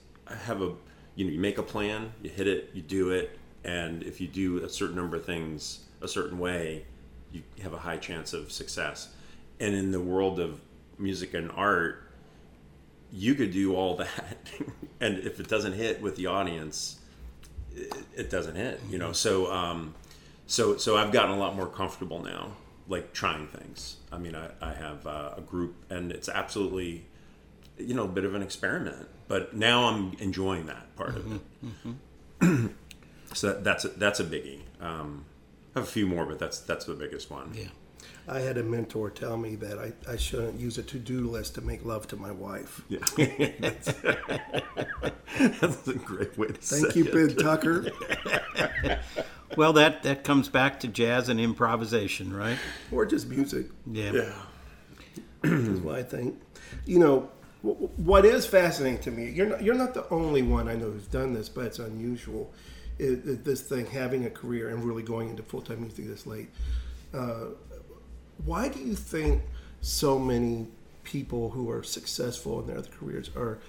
have 0.46 0.62
a 0.62 0.74
you 1.16 1.26
know 1.26 1.32
you 1.32 1.40
make 1.40 1.58
a 1.58 1.64
plan 1.64 2.14
you 2.24 2.30
hit 2.30 2.48
it 2.48 2.70
you 2.74 2.82
do 2.82 3.10
it 3.10 3.38
and 3.66 4.02
if 4.04 4.22
you 4.22 4.28
do 4.28 4.64
a 4.64 4.70
certain 4.70 4.96
number 4.96 5.18
of 5.18 5.26
things 5.26 5.82
a 6.02 6.08
certain 6.08 6.40
way 6.40 6.86
you 7.32 7.44
have 7.62 7.74
a 7.74 7.78
high 7.78 7.98
chance 7.98 8.34
of 8.34 8.52
success. 8.52 9.14
And 9.60 9.76
in 9.76 9.92
the 9.92 10.00
world 10.02 10.40
of 10.40 10.60
music 10.98 11.34
and 11.34 11.52
art 11.52 12.08
you 13.14 13.36
could 13.36 13.52
do 13.52 13.76
all 13.76 13.96
that. 13.98 14.38
And 15.00 15.20
if 15.20 15.40
it 15.40 15.48
doesn't 15.48 15.74
hit 15.74 16.02
with 16.02 16.16
the 16.16 16.28
audience 16.28 17.00
it, 17.76 17.94
it 18.16 18.30
doesn't 18.30 18.56
hit 18.56 18.80
you 18.90 18.98
know? 18.98 19.12
So 19.12 19.52
um 19.52 19.96
so 20.48 20.76
so 20.78 20.98
i've 20.98 21.12
gotten 21.12 21.32
a 21.32 21.38
lot 21.38 21.56
more 21.56 21.68
comfortable 21.68 22.22
now 22.22 22.52
like 22.92 23.14
trying 23.14 23.48
things 23.48 23.98
i 24.12 24.18
mean 24.18 24.36
i, 24.36 24.50
I 24.62 24.74
have 24.74 25.06
uh, 25.08 25.34
a 25.38 25.42
group 25.42 25.76
and 25.90 26.12
it's 26.12 26.30
absolutely 26.30 27.06
you 27.78 27.94
know 27.96 28.04
a 28.06 28.08
bit 28.08 28.26
of 28.26 28.36
an 28.36 28.44
experiment 28.44 29.08
but 29.28 29.56
now 29.56 29.86
i'm 29.86 30.14
enjoying 30.20 30.66
that 30.68 30.96
part 30.96 31.16
of 31.16 31.32
it 31.32 31.42
so 33.34 33.48
that, 33.48 33.64
that's 33.64 33.86
a, 33.86 33.90
that's 33.90 34.20
a 34.20 34.24
biggie 34.26 34.60
um 34.82 35.26
i 35.76 35.80
have 35.80 35.88
a 35.88 35.92
few 35.92 36.06
more 36.06 36.26
but 36.26 36.38
that's 36.38 36.60
that's 36.60 36.86
the 36.86 36.94
biggest 36.94 37.32
one 37.32 37.52
Yeah. 37.56 37.70
I 38.28 38.40
had 38.40 38.58
a 38.58 38.64
mentor 38.64 39.10
tell 39.10 39.36
me 39.36 39.56
that 39.58 39.78
I, 39.80 39.94
I 40.10 40.16
shouldn't 40.16 40.60
use 40.60 40.78
a 40.78 40.84
to 40.84 41.00
do 41.00 41.28
list 41.28 41.56
to 41.56 41.62
make 41.62 41.84
love 41.86 42.08
to 42.10 42.16
my 42.16 42.32
wife. 42.32 42.82
yeah 42.88 43.00
that's 45.60 45.88
a 45.88 45.94
great 45.96 46.38
way 46.38 46.48
to 46.48 46.54
Thank 46.54 46.92
say 46.94 47.00
you, 47.00 47.06
it. 47.06 47.14
Ben 47.14 47.36
Tucker. 47.36 47.88
Well, 49.58 49.74
that 49.74 50.04
that 50.04 50.24
comes 50.24 50.50
back 50.50 50.80
to 50.82 50.88
jazz 50.88 51.30
and 51.30 51.40
improvisation, 51.40 52.34
right? 52.34 52.58
or 52.92 53.06
just 53.06 53.28
music. 53.28 53.68
Yeah. 53.86 54.12
yeah 54.14 54.34
is 55.44 55.80
what 55.80 55.96
I 55.96 56.04
think. 56.04 56.40
You 56.86 57.00
know, 57.00 57.30
w- 57.64 57.90
what 57.98 58.26
is 58.26 58.46
fascinating 58.46 59.00
to 59.00 59.12
me, 59.12 59.30
you're 59.30 59.48
not, 59.48 59.64
you're 59.64 59.76
not 59.76 59.94
the 59.94 60.08
only 60.10 60.42
one 60.42 60.68
I 60.68 60.76
know 60.76 60.92
who's 60.92 61.08
done 61.08 61.34
this, 61.34 61.50
but 61.50 61.66
it's 61.66 61.80
unusual. 61.80 62.54
Is, 63.00 63.26
is 63.26 63.44
this 63.44 63.62
thing 63.62 63.86
having 63.88 64.26
a 64.26 64.30
career 64.30 64.70
and 64.70 64.84
really 64.84 65.04
going 65.04 65.30
into 65.30 65.44
full 65.44 65.62
time 65.62 65.82
music 65.82 66.08
this 66.08 66.28
late. 66.28 66.50
Uh, 67.14 67.48
why 68.46 68.70
do 68.70 68.80
you 68.80 68.96
think 68.96 69.42
so 69.82 70.20
many 70.20 70.68
people 71.04 71.50
who 71.50 71.70
are 71.70 71.84
successful 71.84 72.60
in 72.60 72.68
their 72.68 72.78
other 72.78 72.90
careers 72.90 73.30
are 73.36 73.60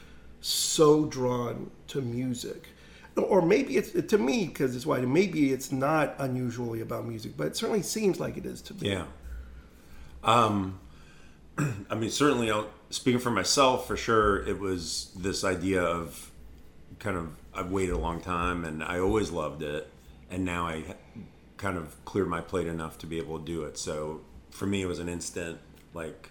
so 0.40 1.06
drawn 1.06 1.70
to 1.88 2.00
music? 2.02 2.68
Or 3.16 3.42
maybe 3.42 3.76
it's 3.76 3.90
to 3.90 4.18
me 4.18 4.46
because 4.46 4.74
it's 4.74 4.86
white. 4.86 5.06
Maybe 5.06 5.52
it's 5.52 5.70
not 5.70 6.14
unusually 6.18 6.80
about 6.80 7.06
music, 7.06 7.32
but 7.36 7.48
it 7.48 7.56
certainly 7.56 7.82
seems 7.82 8.18
like 8.18 8.36
it 8.36 8.46
is 8.46 8.62
to 8.62 8.74
me. 8.74 8.90
Yeah. 8.90 9.04
Um, 10.24 10.80
I 11.90 11.94
mean, 11.94 12.10
certainly, 12.10 12.50
speaking 12.90 13.20
for 13.20 13.30
myself, 13.30 13.86
for 13.86 13.96
sure, 13.96 14.46
it 14.46 14.58
was 14.58 15.10
this 15.16 15.44
idea 15.44 15.82
of 15.82 16.30
kind 16.98 17.16
of 17.16 17.30
I've 17.54 17.70
waited 17.70 17.92
a 17.92 17.98
long 17.98 18.20
time, 18.20 18.64
and 18.64 18.82
I 18.82 18.98
always 18.98 19.30
loved 19.30 19.62
it, 19.62 19.90
and 20.30 20.44
now 20.44 20.66
I 20.66 20.84
kind 21.58 21.76
of 21.76 22.02
cleared 22.04 22.28
my 22.28 22.40
plate 22.40 22.66
enough 22.66 22.98
to 22.98 23.06
be 23.06 23.18
able 23.18 23.38
to 23.38 23.44
do 23.44 23.64
it. 23.64 23.78
So 23.78 24.22
for 24.50 24.66
me, 24.66 24.82
it 24.82 24.86
was 24.86 24.98
an 24.98 25.08
instant 25.08 25.58
like 25.94 26.30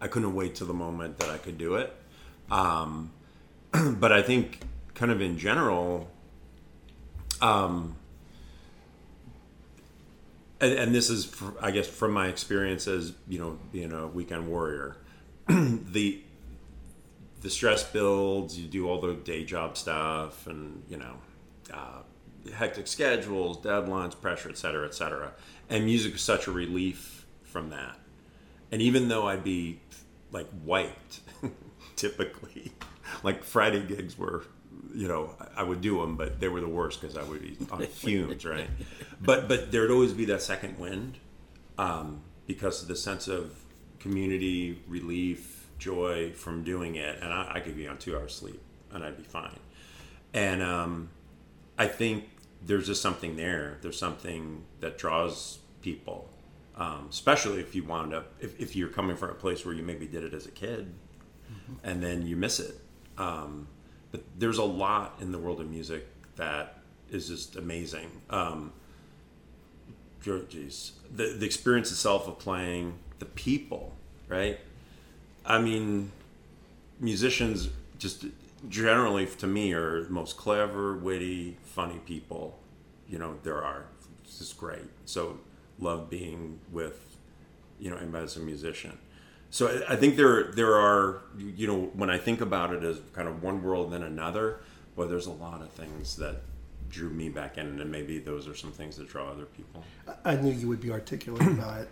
I 0.00 0.08
couldn't 0.08 0.34
wait 0.34 0.54
till 0.54 0.66
the 0.66 0.74
moment 0.74 1.18
that 1.18 1.30
I 1.30 1.38
could 1.38 1.58
do 1.58 1.76
it. 1.76 1.94
Um, 2.50 3.12
but 3.72 4.12
I 4.12 4.22
think, 4.22 4.60
kind 4.96 5.12
of 5.12 5.20
in 5.20 5.38
general, 5.38 6.10
um, 7.40 7.96
and, 10.60 10.72
and 10.72 10.94
this 10.94 11.10
is, 11.10 11.26
fr 11.26 11.50
I 11.60 11.70
guess, 11.70 11.86
from 11.86 12.12
my 12.12 12.28
experience 12.28 12.88
as 12.88 13.12
you 13.28 13.38
know, 13.38 13.58
being 13.72 13.92
a 13.92 14.08
weekend 14.08 14.48
warrior, 14.48 14.96
the 15.48 16.22
the 17.42 17.50
stress 17.50 17.84
builds. 17.84 18.58
You 18.58 18.66
do 18.66 18.88
all 18.88 19.00
the 19.00 19.14
day 19.14 19.44
job 19.44 19.76
stuff, 19.76 20.46
and 20.46 20.82
you 20.88 20.96
know, 20.96 21.14
uh, 21.72 22.02
hectic 22.52 22.86
schedules, 22.86 23.58
deadlines, 23.58 24.18
pressure, 24.20 24.48
et 24.48 24.58
cetera, 24.58 24.86
et 24.86 24.94
cetera. 24.94 25.32
And 25.68 25.84
music 25.84 26.14
is 26.14 26.22
such 26.22 26.46
a 26.46 26.50
relief 26.52 27.26
from 27.44 27.70
that. 27.70 27.96
And 28.72 28.82
even 28.82 29.08
though 29.08 29.28
I'd 29.28 29.44
be 29.44 29.80
like 30.32 30.48
wiped, 30.64 31.20
typically, 31.96 32.72
like 33.22 33.44
Friday 33.44 33.84
gigs 33.86 34.18
were, 34.18 34.44
you 34.94 35.08
know, 35.08 35.34
I 35.56 35.62
would 35.62 35.80
do 35.80 36.00
them, 36.00 36.16
but 36.16 36.40
they 36.40 36.48
were 36.48 36.60
the 36.60 36.68
worst 36.68 37.00
because 37.00 37.16
I 37.16 37.22
would 37.22 37.42
be 37.42 37.56
on 37.70 37.82
fumes, 37.86 38.44
right? 38.44 38.68
But 39.20 39.48
but 39.48 39.72
there'd 39.72 39.90
always 39.90 40.12
be 40.12 40.24
that 40.26 40.42
second 40.42 40.78
wind, 40.78 41.18
um, 41.78 42.22
because 42.46 42.82
of 42.82 42.88
the 42.88 42.96
sense 42.96 43.28
of 43.28 43.56
community, 43.98 44.82
relief, 44.88 45.66
joy 45.78 46.32
from 46.32 46.62
doing 46.64 46.96
it, 46.96 47.18
and 47.20 47.32
I, 47.32 47.52
I 47.54 47.60
could 47.60 47.76
be 47.76 47.86
on 47.88 47.98
two 47.98 48.16
hours 48.16 48.34
sleep 48.34 48.60
and 48.92 49.04
I'd 49.04 49.16
be 49.16 49.22
fine. 49.22 49.58
And 50.32 50.62
um, 50.62 51.10
I 51.78 51.86
think 51.86 52.24
there's 52.64 52.86
just 52.86 53.02
something 53.02 53.36
there. 53.36 53.78
There's 53.82 53.98
something 53.98 54.64
that 54.80 54.98
draws 54.98 55.58
people, 55.82 56.28
um, 56.76 57.06
especially 57.10 57.60
if 57.60 57.74
you 57.74 57.84
wound 57.84 58.14
up 58.14 58.32
if, 58.40 58.58
if 58.60 58.74
you're 58.74 58.88
coming 58.88 59.16
from 59.16 59.30
a 59.30 59.34
place 59.34 59.64
where 59.64 59.74
you 59.74 59.82
maybe 59.82 60.06
did 60.06 60.24
it 60.24 60.34
as 60.34 60.46
a 60.46 60.50
kid, 60.50 60.92
mm-hmm. 61.50 61.74
and 61.84 62.02
then 62.02 62.26
you 62.26 62.36
miss 62.36 62.58
it. 62.58 62.80
Um, 63.18 63.68
there's 64.38 64.58
a 64.58 64.64
lot 64.64 65.16
in 65.20 65.32
the 65.32 65.38
world 65.38 65.60
of 65.60 65.70
music 65.70 66.06
that 66.36 66.78
is 67.10 67.28
just 67.28 67.56
amazing. 67.56 68.10
Um, 68.30 68.72
geez, 70.48 70.92
the 71.14 71.36
the 71.38 71.46
experience 71.46 71.90
itself 71.90 72.26
of 72.26 72.38
playing, 72.38 72.94
the 73.18 73.26
people, 73.26 73.92
right? 74.28 74.58
I 75.44 75.60
mean, 75.60 76.10
musicians 77.00 77.68
just 77.98 78.26
generally 78.68 79.26
to 79.26 79.46
me 79.46 79.72
are 79.72 80.02
the 80.02 80.10
most 80.10 80.36
clever, 80.36 80.96
witty, 80.96 81.56
funny 81.62 82.00
people. 82.04 82.58
You 83.08 83.18
know, 83.18 83.36
there 83.42 83.62
are. 83.62 83.84
It's 84.24 84.38
just 84.38 84.58
great. 84.58 84.90
So 85.04 85.38
love 85.78 86.10
being 86.10 86.58
with, 86.72 87.16
you 87.78 87.90
know, 87.90 87.96
anybody 87.96 88.24
as 88.24 88.36
a 88.36 88.40
musician. 88.40 88.98
So 89.56 89.82
I 89.88 89.96
think 89.96 90.16
there 90.16 90.52
there 90.52 90.74
are 90.74 91.22
you 91.38 91.66
know 91.66 91.90
when 91.94 92.10
I 92.10 92.18
think 92.18 92.42
about 92.42 92.74
it 92.74 92.84
as 92.84 93.00
kind 93.14 93.26
of 93.26 93.42
one 93.42 93.62
world 93.62 93.90
then 93.90 94.02
another, 94.02 94.60
well, 94.96 95.08
there's 95.08 95.28
a 95.28 95.32
lot 95.32 95.62
of 95.62 95.70
things 95.70 96.14
that 96.16 96.42
drew 96.90 97.08
me 97.08 97.30
back 97.30 97.56
in, 97.56 97.80
and 97.80 97.90
maybe 97.90 98.18
those 98.18 98.46
are 98.48 98.54
some 98.54 98.70
things 98.70 98.98
that 98.98 99.08
draw 99.08 99.30
other 99.30 99.46
people. 99.46 99.82
I 100.26 100.36
knew 100.36 100.52
you 100.52 100.68
would 100.68 100.82
be 100.82 100.92
articulate 100.92 101.40
about 101.48 101.80
it. 101.80 101.88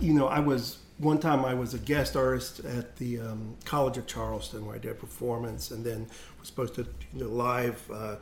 You 0.00 0.12
know, 0.12 0.26
I 0.26 0.40
was 0.40 0.78
one 0.98 1.20
time 1.20 1.44
I 1.44 1.54
was 1.54 1.74
a 1.74 1.78
guest 1.78 2.16
artist 2.16 2.58
at 2.64 2.96
the 2.96 3.20
um, 3.20 3.54
College 3.64 3.98
of 3.98 4.08
Charleston 4.08 4.66
where 4.66 4.74
I 4.74 4.78
did 4.78 4.90
a 4.90 4.94
performance, 4.94 5.70
and 5.70 5.84
then 5.84 6.08
was 6.40 6.48
supposed 6.48 6.74
to 6.74 6.82
you 7.14 7.22
know, 7.22 7.28
live 7.28 7.80
uh, 7.92 8.16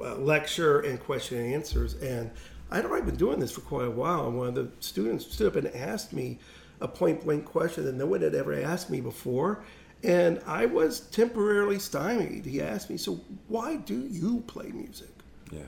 uh, 0.00 0.16
lecture 0.16 0.80
and 0.80 0.98
question 0.98 1.38
and 1.38 1.54
answers. 1.54 1.94
And 2.02 2.32
I'd 2.72 2.84
already 2.84 3.06
been 3.06 3.14
doing 3.14 3.38
this 3.38 3.52
for 3.52 3.60
quite 3.60 3.86
a 3.86 3.90
while. 3.92 4.26
And 4.26 4.36
one 4.36 4.48
of 4.48 4.56
the 4.56 4.68
students 4.80 5.32
stood 5.32 5.46
up 5.46 5.54
and 5.54 5.72
asked 5.76 6.12
me 6.12 6.40
a 6.80 6.88
point 6.88 7.24
blank 7.24 7.44
question 7.44 7.84
that 7.84 7.94
no 7.94 8.06
one 8.06 8.20
had 8.20 8.34
ever 8.34 8.54
asked 8.54 8.90
me 8.90 9.00
before. 9.00 9.62
And 10.02 10.40
I 10.46 10.66
was 10.66 11.00
temporarily 11.00 11.78
stymied. 11.78 12.44
He 12.44 12.60
asked 12.60 12.90
me, 12.90 12.96
So 12.96 13.20
why 13.48 13.76
do 13.76 13.98
you 13.98 14.44
play 14.46 14.66
music? 14.68 15.10
Yeah. 15.50 15.60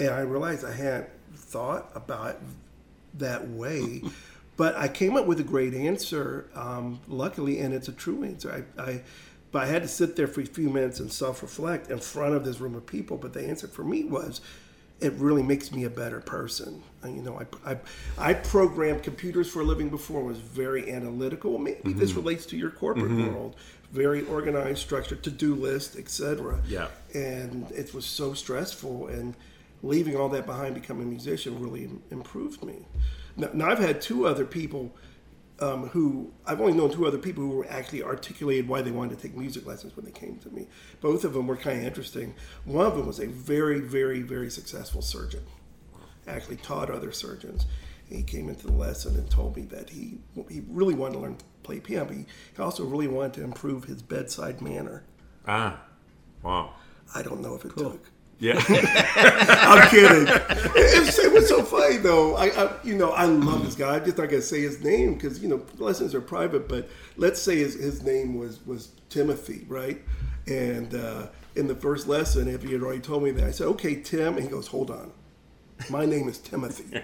And 0.00 0.10
I 0.10 0.20
realized 0.20 0.64
I 0.64 0.72
hadn't 0.72 1.10
thought 1.34 1.90
about 1.94 2.40
that 3.14 3.48
way. 3.48 4.02
But 4.58 4.74
I 4.74 4.88
came 4.88 5.16
up 5.16 5.24
with 5.24 5.38
a 5.38 5.44
great 5.44 5.72
answer, 5.72 6.50
um, 6.52 6.98
luckily, 7.06 7.60
and 7.60 7.72
it's 7.72 7.86
a 7.86 7.92
true 7.92 8.24
answer. 8.24 8.66
I, 8.76 8.82
I, 8.82 9.02
but 9.52 9.62
I 9.62 9.66
had 9.66 9.82
to 9.82 9.88
sit 9.88 10.16
there 10.16 10.26
for 10.26 10.40
a 10.40 10.46
few 10.46 10.68
minutes 10.68 10.98
and 10.98 11.12
self-reflect 11.12 11.92
in 11.92 12.00
front 12.00 12.34
of 12.34 12.44
this 12.44 12.58
room 12.58 12.74
of 12.74 12.84
people. 12.84 13.16
But 13.16 13.34
the 13.34 13.46
answer 13.46 13.68
for 13.68 13.84
me 13.84 14.02
was, 14.02 14.40
it 15.00 15.12
really 15.14 15.42
makes 15.42 15.70
me 15.72 15.84
a 15.84 15.90
better 15.90 16.20
person. 16.20 16.82
You 17.04 17.22
know, 17.22 17.40
I, 17.40 17.72
I, 17.72 17.78
I 18.18 18.34
programmed 18.34 19.02
computers 19.02 19.48
for 19.48 19.60
a 19.60 19.64
living 19.64 19.88
before. 19.88 20.22
Was 20.24 20.38
very 20.38 20.90
analytical. 20.92 21.58
Maybe 21.58 21.80
mm-hmm. 21.80 21.98
this 21.98 22.14
relates 22.14 22.46
to 22.46 22.56
your 22.56 22.70
corporate 22.70 23.12
mm-hmm. 23.12 23.32
world. 23.32 23.56
Very 23.92 24.26
organized, 24.26 24.80
structured, 24.80 25.22
to-do 25.22 25.54
list, 25.54 25.96
etc. 25.96 26.60
Yeah. 26.66 26.88
And 27.14 27.70
it 27.70 27.94
was 27.94 28.04
so 28.04 28.34
stressful, 28.34 29.06
and 29.06 29.34
leaving 29.82 30.16
all 30.16 30.28
that 30.30 30.44
behind, 30.44 30.74
becoming 30.74 31.04
a 31.04 31.10
musician, 31.10 31.58
really 31.60 31.88
improved 32.10 32.62
me. 32.62 32.84
Now, 33.36 33.48
now 33.54 33.70
I've 33.70 33.78
had 33.78 34.02
two 34.02 34.26
other 34.26 34.44
people 34.44 34.94
um, 35.60 35.88
who 35.88 36.32
I've 36.46 36.60
only 36.60 36.72
known 36.72 36.90
two 36.90 37.06
other 37.06 37.18
people 37.18 37.42
who 37.42 37.64
actually 37.64 38.02
articulated 38.02 38.68
why 38.68 38.82
they 38.82 38.90
wanted 38.90 39.16
to 39.16 39.22
take 39.22 39.36
music 39.36 39.66
lessons 39.66 39.96
when 39.96 40.04
they 40.04 40.12
came 40.12 40.38
to 40.38 40.50
me. 40.50 40.68
Both 41.00 41.24
of 41.24 41.32
them 41.32 41.46
were 41.46 41.56
kind 41.56 41.78
of 41.78 41.84
interesting. 41.84 42.34
One 42.64 42.86
of 42.86 42.96
them 42.96 43.06
was 43.06 43.18
a 43.18 43.26
very, 43.26 43.80
very, 43.80 44.22
very 44.22 44.50
successful 44.50 45.02
surgeon. 45.02 45.44
Actually 46.26 46.56
taught 46.56 46.90
other 46.90 47.12
surgeons. 47.12 47.66
He 48.08 48.22
came 48.22 48.48
into 48.48 48.66
the 48.66 48.72
lesson 48.72 49.16
and 49.16 49.30
told 49.30 49.56
me 49.56 49.62
that 49.62 49.90
he 49.90 50.18
he 50.48 50.62
really 50.68 50.94
wanted 50.94 51.14
to 51.14 51.20
learn 51.20 51.36
to 51.36 51.44
play 51.62 51.80
piano. 51.80 52.06
But 52.06 52.16
he 52.16 52.26
also 52.58 52.84
really 52.84 53.08
wanted 53.08 53.34
to 53.34 53.42
improve 53.44 53.84
his 53.84 54.02
bedside 54.02 54.60
manner. 54.60 55.04
Ah, 55.46 55.80
wow. 56.42 56.74
I 57.14 57.22
don't 57.22 57.40
know 57.40 57.54
if 57.54 57.64
it 57.64 57.72
cool. 57.74 57.92
took. 57.92 58.10
Yeah, 58.40 58.54
I'm 58.68 59.88
kidding. 59.90 60.28
It 60.28 61.00
was, 61.00 61.18
it 61.18 61.32
was, 61.32 61.48
so 61.48 61.64
funny 61.64 61.96
though. 61.96 62.36
I, 62.36 62.46
I, 62.46 62.72
you 62.84 62.94
know, 62.94 63.10
I 63.10 63.24
love 63.24 63.64
this 63.64 63.74
guy. 63.74 63.96
I'm 63.96 64.04
just 64.04 64.16
not 64.16 64.28
gonna 64.28 64.42
say 64.42 64.60
his 64.60 64.82
name 64.82 65.14
because 65.14 65.40
you 65.42 65.48
know 65.48 65.60
lessons 65.78 66.14
are 66.14 66.20
private. 66.20 66.68
But 66.68 66.88
let's 67.16 67.42
say 67.42 67.56
his, 67.56 67.74
his 67.74 68.02
name 68.04 68.38
was 68.38 68.64
was 68.64 68.92
Timothy, 69.08 69.64
right? 69.66 70.00
And 70.46 70.94
uh, 70.94 71.26
in 71.56 71.66
the 71.66 71.74
first 71.74 72.06
lesson, 72.06 72.46
if 72.46 72.62
he 72.62 72.72
had 72.72 72.82
already 72.82 73.00
told 73.00 73.24
me 73.24 73.32
that, 73.32 73.44
I 73.44 73.50
said, 73.50 73.66
"Okay, 73.68 74.00
Tim," 74.00 74.36
and 74.36 74.44
he 74.44 74.48
goes, 74.48 74.68
"Hold 74.68 74.92
on." 74.92 75.10
My 75.90 76.04
name 76.04 76.28
is 76.28 76.38
Timothy, 76.38 77.00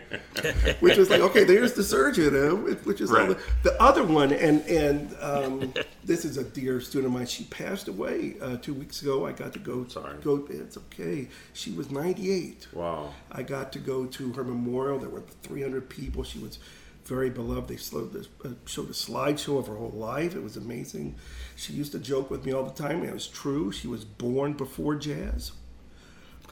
which 0.80 0.96
was 0.96 1.08
like, 1.08 1.20
okay, 1.20 1.44
there's 1.44 1.74
the 1.74 1.84
surgeon, 1.84 2.34
uh, 2.34 2.74
which 2.84 3.00
is 3.00 3.10
right. 3.10 3.28
the, 3.28 3.40
the, 3.62 3.82
other 3.82 4.04
one. 4.04 4.32
And 4.32 4.62
and 4.66 5.16
um, 5.20 5.74
this 6.04 6.24
is 6.24 6.36
a 6.36 6.44
dear 6.44 6.80
student 6.80 7.12
of 7.12 7.18
mine. 7.18 7.26
She 7.26 7.44
passed 7.44 7.88
away 7.88 8.34
uh, 8.42 8.56
two 8.56 8.74
weeks 8.74 9.00
ago. 9.00 9.26
I 9.26 9.32
got 9.32 9.52
to 9.54 9.58
go. 9.58 9.86
Sorry. 9.88 10.16
Go. 10.22 10.46
It's 10.50 10.76
okay. 10.76 11.28
She 11.52 11.70
was 11.70 11.90
98. 11.90 12.68
Wow. 12.72 13.14
I 13.30 13.42
got 13.42 13.72
to 13.72 13.78
go 13.78 14.06
to 14.06 14.32
her 14.32 14.44
memorial. 14.44 14.98
There 14.98 15.08
were 15.08 15.24
300 15.42 15.88
people. 15.88 16.24
She 16.24 16.38
was 16.38 16.58
very 17.04 17.30
beloved. 17.30 17.68
They 17.68 17.76
showed, 17.76 18.26
uh, 18.44 18.48
showed 18.66 18.90
a 18.90 18.92
slideshow 18.92 19.58
of 19.58 19.66
her 19.68 19.76
whole 19.76 19.90
life. 19.90 20.34
It 20.34 20.42
was 20.42 20.56
amazing. 20.56 21.14
She 21.56 21.72
used 21.72 21.92
to 21.92 21.98
joke 21.98 22.30
with 22.30 22.44
me 22.44 22.52
all 22.52 22.64
the 22.64 22.82
time. 22.82 23.04
It 23.04 23.12
was 23.12 23.26
true. 23.26 23.72
She 23.72 23.86
was 23.86 24.04
born 24.04 24.54
before 24.54 24.94
jazz 24.96 25.52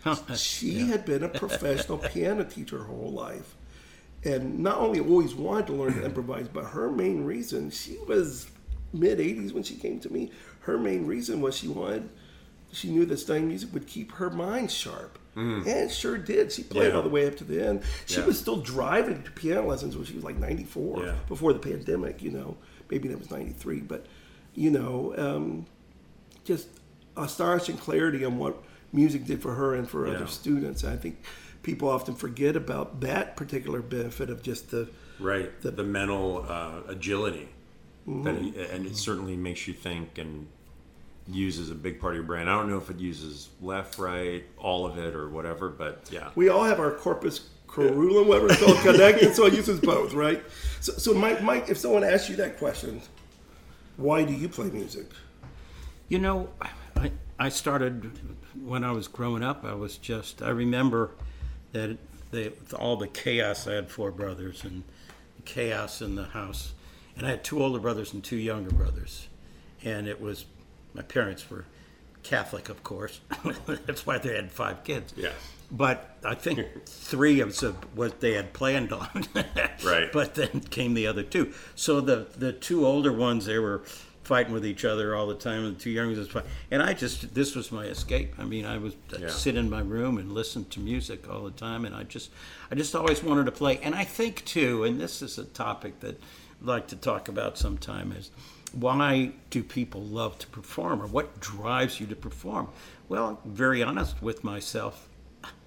she 0.37 0.71
yeah. 0.73 0.87
had 0.87 1.05
been 1.05 1.23
a 1.23 1.29
professional 1.29 1.99
piano 2.13 2.45
teacher 2.45 2.79
her 2.79 2.85
whole 2.85 3.13
life. 3.13 3.55
And 4.25 4.61
not 4.61 4.79
only 4.79 5.01
always 5.01 5.35
wanted 5.35 5.67
to 5.69 5.73
learn 5.73 5.95
to 5.95 6.05
improvise, 6.05 6.47
but 6.49 6.65
her 6.65 6.91
main 6.91 7.25
reason, 7.25 7.71
she 7.71 7.99
was 8.07 8.49
mid 8.93 9.19
80s 9.19 9.53
when 9.53 9.63
she 9.63 9.75
came 9.75 9.99
to 10.01 10.13
me. 10.13 10.31
Her 10.61 10.79
main 10.79 11.07
reason 11.07 11.41
was 11.41 11.57
she 11.57 11.67
wanted, 11.67 12.09
she 12.71 12.91
knew 12.91 13.05
that 13.07 13.17
studying 13.19 13.49
music 13.49 13.73
would 13.73 13.87
keep 13.87 14.13
her 14.13 14.31
mind 14.31 14.71
sharp. 14.71 15.19
Mm. 15.37 15.67
And 15.67 15.91
sure 15.91 16.19
did. 16.19 16.53
She 16.53 16.63
played 16.63 16.91
yeah. 16.91 16.97
all 16.97 17.03
the 17.03 17.09
way 17.09 17.27
up 17.27 17.37
to 17.37 17.45
the 17.45 17.67
end. 17.67 17.83
She 18.07 18.21
yeah. 18.21 18.27
was 18.27 18.39
still 18.39 18.59
driving 18.59 19.23
to 19.23 19.31
piano 19.33 19.67
lessons 19.67 19.97
when 19.97 20.05
she 20.05 20.15
was 20.15 20.25
like 20.25 20.37
94 20.37 21.05
yeah. 21.05 21.15
before 21.27 21.53
the 21.53 21.59
pandemic, 21.59 22.23
you 22.23 22.31
know. 22.31 22.57
Maybe 22.91 23.09
that 23.09 23.19
was 23.19 23.31
93. 23.31 23.81
But, 23.81 24.07
you 24.55 24.71
know, 24.71 25.15
um, 25.17 25.67
just 26.45 26.69
astonishing 27.17 27.77
clarity 27.77 28.25
on 28.25 28.39
what 28.39 28.63
music 28.93 29.25
did 29.25 29.43
for 29.43 29.55
her 29.55 29.75
and 29.75 29.89
for 29.89 30.07
yeah. 30.07 30.15
other 30.15 30.27
students. 30.27 30.85
I 30.85 30.97
think 30.97 31.23
people 31.63 31.89
often 31.89 32.15
forget 32.15 32.57
about 32.57 33.01
that 33.01 33.37
particular 33.37 33.81
benefit 33.81 34.31
of 34.31 34.43
just 34.43 34.71
the 34.71 34.89
right 35.21 35.61
the, 35.63 35.71
the 35.71 35.85
mental 35.85 36.45
uh, 36.49 36.81
agility 36.89 37.49
mm-hmm. 38.09 38.23
that 38.25 38.37
he, 38.37 38.49
and 38.75 38.87
it 38.87 38.97
certainly 38.97 39.37
makes 39.37 39.67
you 39.67 39.75
think 39.75 40.19
and 40.19 40.49
uses 41.29 41.71
a 41.71 41.75
big 41.75 42.01
part 42.01 42.15
of 42.15 42.17
your 42.17 42.25
brain. 42.25 42.49
I 42.49 42.57
don't 42.57 42.69
know 42.69 42.79
if 42.79 42.91
it 42.91 42.99
uses 42.99 43.49
left, 43.61 43.99
right, 43.99 44.45
all 44.59 44.87
of 44.87 44.99
it, 44.99 45.15
or 45.15 45.29
whatever, 45.29 45.69
but 45.69 46.09
yeah. 46.11 46.31
We 46.35 46.49
all 46.49 46.65
have 46.65 46.81
our 46.81 46.91
corpus 46.91 47.49
callosum, 47.73 48.29
whatever 48.29 48.49
it's 48.49 48.63
called, 48.63 48.79
connected, 48.79 49.35
so 49.35 49.47
it 49.47 49.55
uses 49.55 49.81
both, 49.81 50.15
right? 50.15 50.43
So, 50.81 50.93
so 50.93 51.15
Mike, 51.15 51.43
Mike, 51.43 51.69
if 51.69 51.79
someone 51.79 52.05
asks 52.05 52.29
you 52.29 52.37
that 52.37 52.59
question, 52.59 53.01
why 53.97 54.25
do 54.25 54.33
you 54.33 54.49
play 54.49 54.69
music? 54.71 55.07
You 56.09 56.19
know, 56.19 56.49
I, 57.47 57.49
started 57.49 58.11
when 58.65 58.85
I 58.85 58.93
was 58.93 59.09
growing 59.09 59.43
up, 59.43 59.65
I 59.65 59.75
was 59.75 59.97
just, 59.99 60.43
I 60.43 60.51
remember 60.51 61.11
that 61.73 61.99
they, 62.31 62.53
all 62.79 62.97
the 62.97 63.09
chaos. 63.09 63.67
I 63.67 63.75
had 63.75 63.91
four 63.91 64.11
brothers 64.11 64.65
and 64.65 64.83
the 65.37 65.43
chaos 65.43 66.03
in 66.03 66.15
the 66.17 66.25
house. 66.25 66.75
And 67.17 67.27
I 67.27 67.31
had 67.31 67.45
two 67.45 67.63
older 67.63 67.79
brothers 67.79 68.13
and 68.13 68.23
two 68.23 68.37
younger 68.37 68.71
brothers. 68.71 69.29
And 69.85 70.07
it 70.09 70.21
was, 70.21 70.47
my 70.95 71.03
parents 71.03 71.51
were 71.51 71.67
Catholic, 72.23 72.69
of 72.69 72.83
course. 72.83 73.21
That's 73.67 74.07
why 74.07 74.19
they 74.19 74.35
had 74.35 74.51
five 74.51 74.85
kids. 74.85 75.13
Yeah. 75.17 75.33
But 75.71 76.19
I 76.25 76.35
think 76.35 76.67
three 76.87 77.41
of 77.41 77.57
what 77.97 78.21
they 78.21 78.35
had 78.35 78.53
planned 78.53 78.93
on. 78.93 79.25
Right. 79.85 80.09
But 80.13 80.35
then 80.35 80.61
came 80.61 80.95
the 80.95 81.07
other 81.07 81.23
two. 81.23 81.53
So 81.75 82.01
the 82.01 82.27
the 82.37 82.53
two 82.53 82.87
older 82.87 83.13
ones, 83.13 83.47
they 83.47 83.59
were 83.59 83.83
fighting 84.23 84.53
with 84.53 84.65
each 84.65 84.85
other 84.85 85.15
all 85.17 85.27
the 85.27 85.35
time, 85.35 85.65
and 85.65 85.77
the 85.77 85.81
two 85.81 85.91
younger 85.91 86.15
ones 86.15 86.29
fighting. 86.29 86.51
And 86.71 86.83
I 86.83 86.93
just 86.95 87.35
this 87.35 87.55
was 87.55 87.73
my 87.73 87.85
escape. 87.87 88.35
I 88.39 88.45
mean, 88.45 88.65
I 88.65 88.77
I'd 88.77 88.95
Yeah. 89.21 89.29
sit 89.29 89.57
in 89.57 89.69
my 89.71 89.81
room 89.81 90.19
and 90.19 90.33
listen 90.33 90.65
to 90.67 90.81
music 90.81 91.29
all 91.29 91.43
the 91.45 91.51
time, 91.51 91.85
and 91.85 91.95
I 91.95 92.05
just 92.05 92.31
I 92.71 92.75
just 92.75 92.95
always 92.95 93.23
wanted 93.23 93.47
to 93.47 93.53
play. 93.53 93.79
And 93.83 93.95
I 93.95 94.05
think 94.05 94.45
too, 94.45 94.85
and 94.85 95.01
this 95.01 95.23
is 95.23 95.39
a 95.39 95.45
topic 95.45 96.01
that 96.01 96.21
I'd 96.61 96.67
like 96.67 96.87
to 96.89 96.97
talk 96.97 97.29
about 97.29 97.59
sometime 97.59 98.13
is 98.13 98.31
why 98.73 99.33
do 99.51 99.63
people 99.63 100.01
love 100.03 100.39
to 100.39 100.47
perform 100.47 101.03
or 101.03 101.07
what 101.07 101.41
drives 101.41 102.01
you 102.01 102.07
to 102.07 102.17
perform? 102.17 102.69
Well, 103.09 103.39
I'm 103.45 103.53
very 103.53 103.83
honest 103.83 104.23
with 104.23 104.43
myself. 104.45 105.09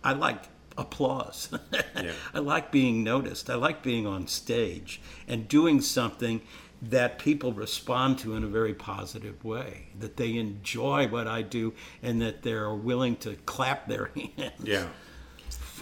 I 0.03 0.13
like 0.13 0.45
applause. 0.77 1.49
Yeah. 1.71 2.11
I 2.33 2.39
like 2.39 2.71
being 2.71 3.03
noticed. 3.03 3.49
I 3.49 3.55
like 3.55 3.83
being 3.83 4.07
on 4.07 4.27
stage 4.27 5.01
and 5.27 5.47
doing 5.47 5.81
something 5.81 6.41
that 6.81 7.17
people 7.19 7.53
respond 7.53 8.19
to 8.19 8.35
in 8.35 8.43
a 8.43 8.47
very 8.47 8.73
positive 8.73 9.43
way, 9.43 9.87
that 9.99 10.17
they 10.17 10.35
enjoy 10.37 11.07
what 11.07 11.27
I 11.27 11.41
do 11.41 11.73
and 12.03 12.21
that 12.21 12.43
they're 12.43 12.73
willing 12.73 13.15
to 13.17 13.35
clap 13.45 13.87
their 13.87 14.11
hands 14.37 14.53
Yeah. 14.63 14.87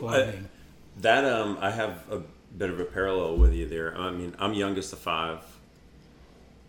I- 0.02 0.40
That 0.98 1.26
um, 1.26 1.58
I 1.60 1.72
have 1.72 2.04
a 2.12 2.22
bit 2.58 2.70
of 2.70 2.80
a 2.80 2.86
parallel 2.86 3.38
with 3.38 3.54
you 3.54 3.68
there. 3.68 3.98
I 3.98 4.12
mean, 4.12 4.36
I'm 4.40 4.54
youngest 4.54 4.94
of 4.94 5.00
five, 5.00 5.40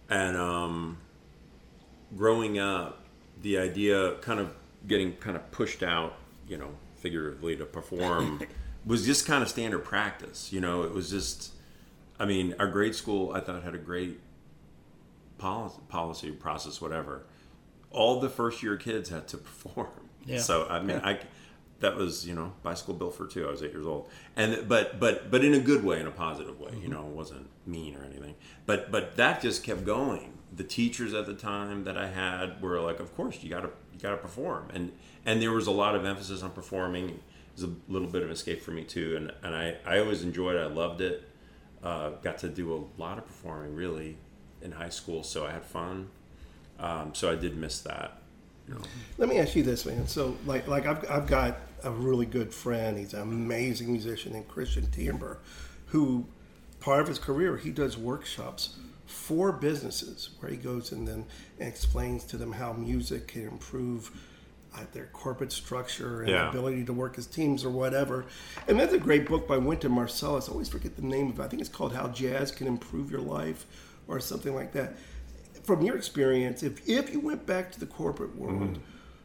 and 0.09 0.37
um, 0.37 0.99
growing 2.17 2.59
up, 2.59 3.05
the 3.43 3.59
idea 3.59 4.15
kind 4.23 4.41
of 4.41 4.55
getting 4.87 5.13
kind 5.17 5.37
of 5.37 5.51
pushed 5.51 5.83
out, 5.83 6.15
you 6.49 6.57
know, 6.57 6.71
figuratively 6.97 7.57
to 7.57 7.65
perform, 7.67 8.41
was 8.87 9.05
just 9.05 9.27
kind 9.27 9.43
of 9.43 9.49
standard 9.49 9.85
practice. 9.85 10.53
You 10.53 10.61
know, 10.61 10.83
it 10.83 10.93
was 10.93 11.11
just. 11.11 11.51
I 12.19 12.27
mean, 12.27 12.55
our 12.59 12.69
grade 12.69 12.95
school 12.95 13.33
I 13.33 13.41
thought 13.41 13.63
had 13.63 13.75
a 13.75 13.79
great 13.79 14.21
policy, 15.39 15.81
policy 15.89 16.31
process, 16.31 16.81
whatever. 16.81 17.25
All 17.91 18.21
the 18.21 18.29
first 18.29 18.63
year 18.63 18.77
kids 18.77 19.09
had 19.09 19.29
to 19.29 19.37
perform. 19.39 19.89
Yeah. 20.27 20.39
So 20.39 20.67
I 20.69 20.81
mean, 20.81 21.01
I 21.05 21.21
that 21.81 21.97
was 21.97 22.27
you 22.27 22.35
know 22.35 22.53
bicycle 22.63 22.95
built 22.95 23.15
for 23.15 23.27
two. 23.27 23.47
I 23.47 23.51
was 23.51 23.63
eight 23.63 23.73
years 23.73 23.87
old, 23.87 24.09
and 24.37 24.69
but 24.69 24.99
but 24.99 25.31
but 25.31 25.45
in 25.45 25.55
a 25.55 25.61
good 25.61 25.85
way, 25.85 26.01
in 26.01 26.07
a 26.07 26.11
positive 26.11 26.59
way. 26.59 26.71
You 26.73 26.89
mm-hmm. 26.89 26.93
know, 26.93 27.07
it 27.07 27.15
wasn't 27.15 27.49
mean 27.67 27.97
or 27.97 28.05
anything. 28.05 28.35
But 28.67 28.91
but 28.91 29.17
that 29.17 29.43
just 29.43 29.63
kept 29.63 29.85
going. 29.85 30.39
The 30.55 30.65
teachers 30.65 31.15
at 31.15 31.27
the 31.27 31.35
time 31.35 31.85
that 31.85 31.99
I 31.99 32.09
had 32.09 32.63
were 32.63 32.81
like, 32.81 33.01
of 33.01 33.15
course 33.17 33.43
you 33.43 33.51
gotta 33.51 33.71
you 33.93 34.01
gotta 34.01 34.17
perform, 34.17 34.69
and 34.73 34.93
and 35.27 35.43
there 35.43 35.53
was 35.53 35.67
a 35.67 35.73
lot 35.73 35.95
of 35.95 36.05
emphasis 36.05 36.43
on 36.43 36.51
performing. 36.51 37.09
It 37.11 37.61
was 37.61 37.65
a 37.65 37.75
little 37.89 38.09
bit 38.09 38.23
of 38.23 38.31
escape 38.31 38.63
for 38.63 38.71
me 38.71 38.85
too, 38.85 39.17
and 39.17 39.33
and 39.43 39.55
I 39.55 39.77
I 39.85 39.99
always 39.99 40.23
enjoyed 40.23 40.57
it. 40.57 40.61
I 40.61 40.67
loved 40.67 41.01
it. 41.01 41.29
Uh, 41.85 42.11
got 42.23 42.39
to 42.39 42.49
do 42.49 42.75
a 42.75 43.01
lot 43.01 43.19
of 43.19 43.27
performing 43.27 43.77
really 43.77 44.17
in 44.63 44.73
high 44.73 44.89
school, 44.89 45.23
so 45.23 45.45
I 45.45 45.53
had 45.53 45.65
fun. 45.65 46.09
Um, 46.81 47.15
so 47.15 47.31
I 47.31 47.37
did 47.37 47.57
miss 47.57 47.81
that. 47.83 48.19
You 48.67 48.75
know. 48.75 48.81
Let 49.19 49.29
me 49.29 49.39
ask 49.39 49.55
you 49.55 49.63
this, 49.63 49.85
man. 49.85 50.09
So, 50.09 50.37
like, 50.47 50.67
like 50.67 50.87
I've, 50.87 51.09
I've 51.11 51.27
got 51.27 51.59
a 51.83 51.91
really 51.91 52.25
good 52.25 52.53
friend. 52.53 52.97
He's 52.97 53.13
an 53.13 53.21
amazing 53.21 53.93
musician 53.93 54.33
named 54.33 54.49
Christian 54.49 54.91
Timber, 54.91 55.39
who 55.87 56.25
part 56.81 57.01
of 57.01 57.09
his 57.09 57.19
career 57.19 57.57
he 57.59 57.71
does 57.71 57.97
workshops 57.97 58.77
for 59.07 59.53
businesses 59.53 60.31
where 60.41 60.51
he 60.51 60.57
goes 60.57 60.93
and 60.93 61.07
then 61.07 61.25
explains 61.59 62.25
to 62.25 62.37
them 62.37 62.53
how 62.53 62.73
music 62.73 63.29
can 63.29 63.43
improve 63.43 64.11
their 64.93 65.07
corporate 65.07 65.53
structure 65.53 66.21
and 66.21 66.31
Yeah. 66.31 66.49
ability 66.49 66.85
to 66.85 66.93
work 66.93 67.19
as 67.19 67.27
teams 67.27 67.65
or 67.65 67.71
whatever. 67.71 68.25
And 68.69 68.79
that's 68.79 68.93
a 68.93 68.99
great 68.99 69.29
book 69.29 69.47
by 69.47 69.57
Wynton 69.59 69.93
Marsalis. 69.93 70.49
I 70.49 70.53
always 70.53 70.69
forget 70.69 70.97
the 70.97 71.03
name 71.03 71.31
of 71.31 71.39
it. 71.39 71.43
I 71.43 71.49
think 71.49 71.61
it's 71.61 71.69
called 71.71 71.95
How 71.95 72.09
Jazz 72.09 72.51
Can 72.51 72.67
Improve 72.67 73.11
Your 73.11 73.21
Life 73.21 73.67
or 74.09 74.21
something 74.21 74.55
like 74.55 74.73
that. 74.73 74.95
From 75.63 75.83
your 75.83 75.97
experience, 75.97 76.63
if, 76.63 76.87
if 76.89 77.13
you 77.13 77.21
went 77.21 77.47
back 77.47 77.73
to 77.73 77.81
the 77.81 77.87
corporate 77.87 78.37
world, 78.37 78.79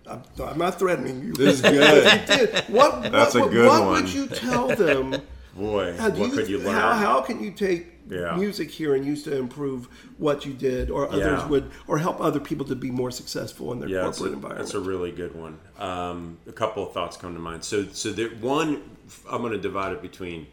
mm-hmm. 0.07 0.41
I'm, 0.41 0.47
I'm 0.47 0.57
not 0.57 0.79
threatening 0.79 1.21
you. 1.23 1.33
This 1.33 1.55
is 1.55 1.61
good. 1.63 2.29
You 2.29 2.37
did, 2.37 2.63
what, 2.69 3.11
That's 3.11 3.35
what, 3.35 3.47
a 3.47 3.51
good 3.51 3.67
what 3.67 3.81
one. 3.81 3.91
would 4.03 4.09
you 4.13 4.27
tell 4.27 4.67
them? 4.67 5.15
Boy, 5.55 5.93
what 5.97 6.31
could 6.31 6.47
you 6.47 6.59
learn? 6.59 6.73
How, 6.73 6.93
how 6.93 7.21
can 7.21 7.43
you 7.43 7.51
take 7.51 7.98
Yeah. 8.09 8.35
music 8.35 8.71
here 8.71 8.95
and 8.95 9.05
use 9.05 9.23
to 9.23 9.37
improve 9.37 9.87
what 10.17 10.45
you 10.45 10.53
did, 10.53 10.89
or 10.89 11.07
others 11.07 11.41
Yeah. 11.41 11.47
would, 11.47 11.71
or 11.87 11.99
help 11.99 12.19
other 12.19 12.39
people 12.39 12.65
to 12.65 12.75
be 12.75 12.89
more 12.89 13.11
successful 13.11 13.71
in 13.71 13.79
their 13.79 13.89
yeah, 13.89 14.01
corporate 14.03 14.31
a, 14.31 14.33
environment? 14.33 14.65
that's 14.65 14.73
a 14.73 14.79
really 14.79 15.11
good 15.11 15.35
one. 15.35 15.59
Um, 15.77 16.37
a 16.47 16.51
couple 16.51 16.85
of 16.85 16.91
thoughts 16.93 17.17
come 17.17 17.33
to 17.35 17.39
mind. 17.39 17.63
So, 17.63 17.85
so 17.91 18.11
there, 18.11 18.29
one, 18.29 18.81
I'm 19.29 19.41
going 19.41 19.53
to 19.53 19.59
divide 19.59 19.93
it 19.93 20.01
between 20.01 20.47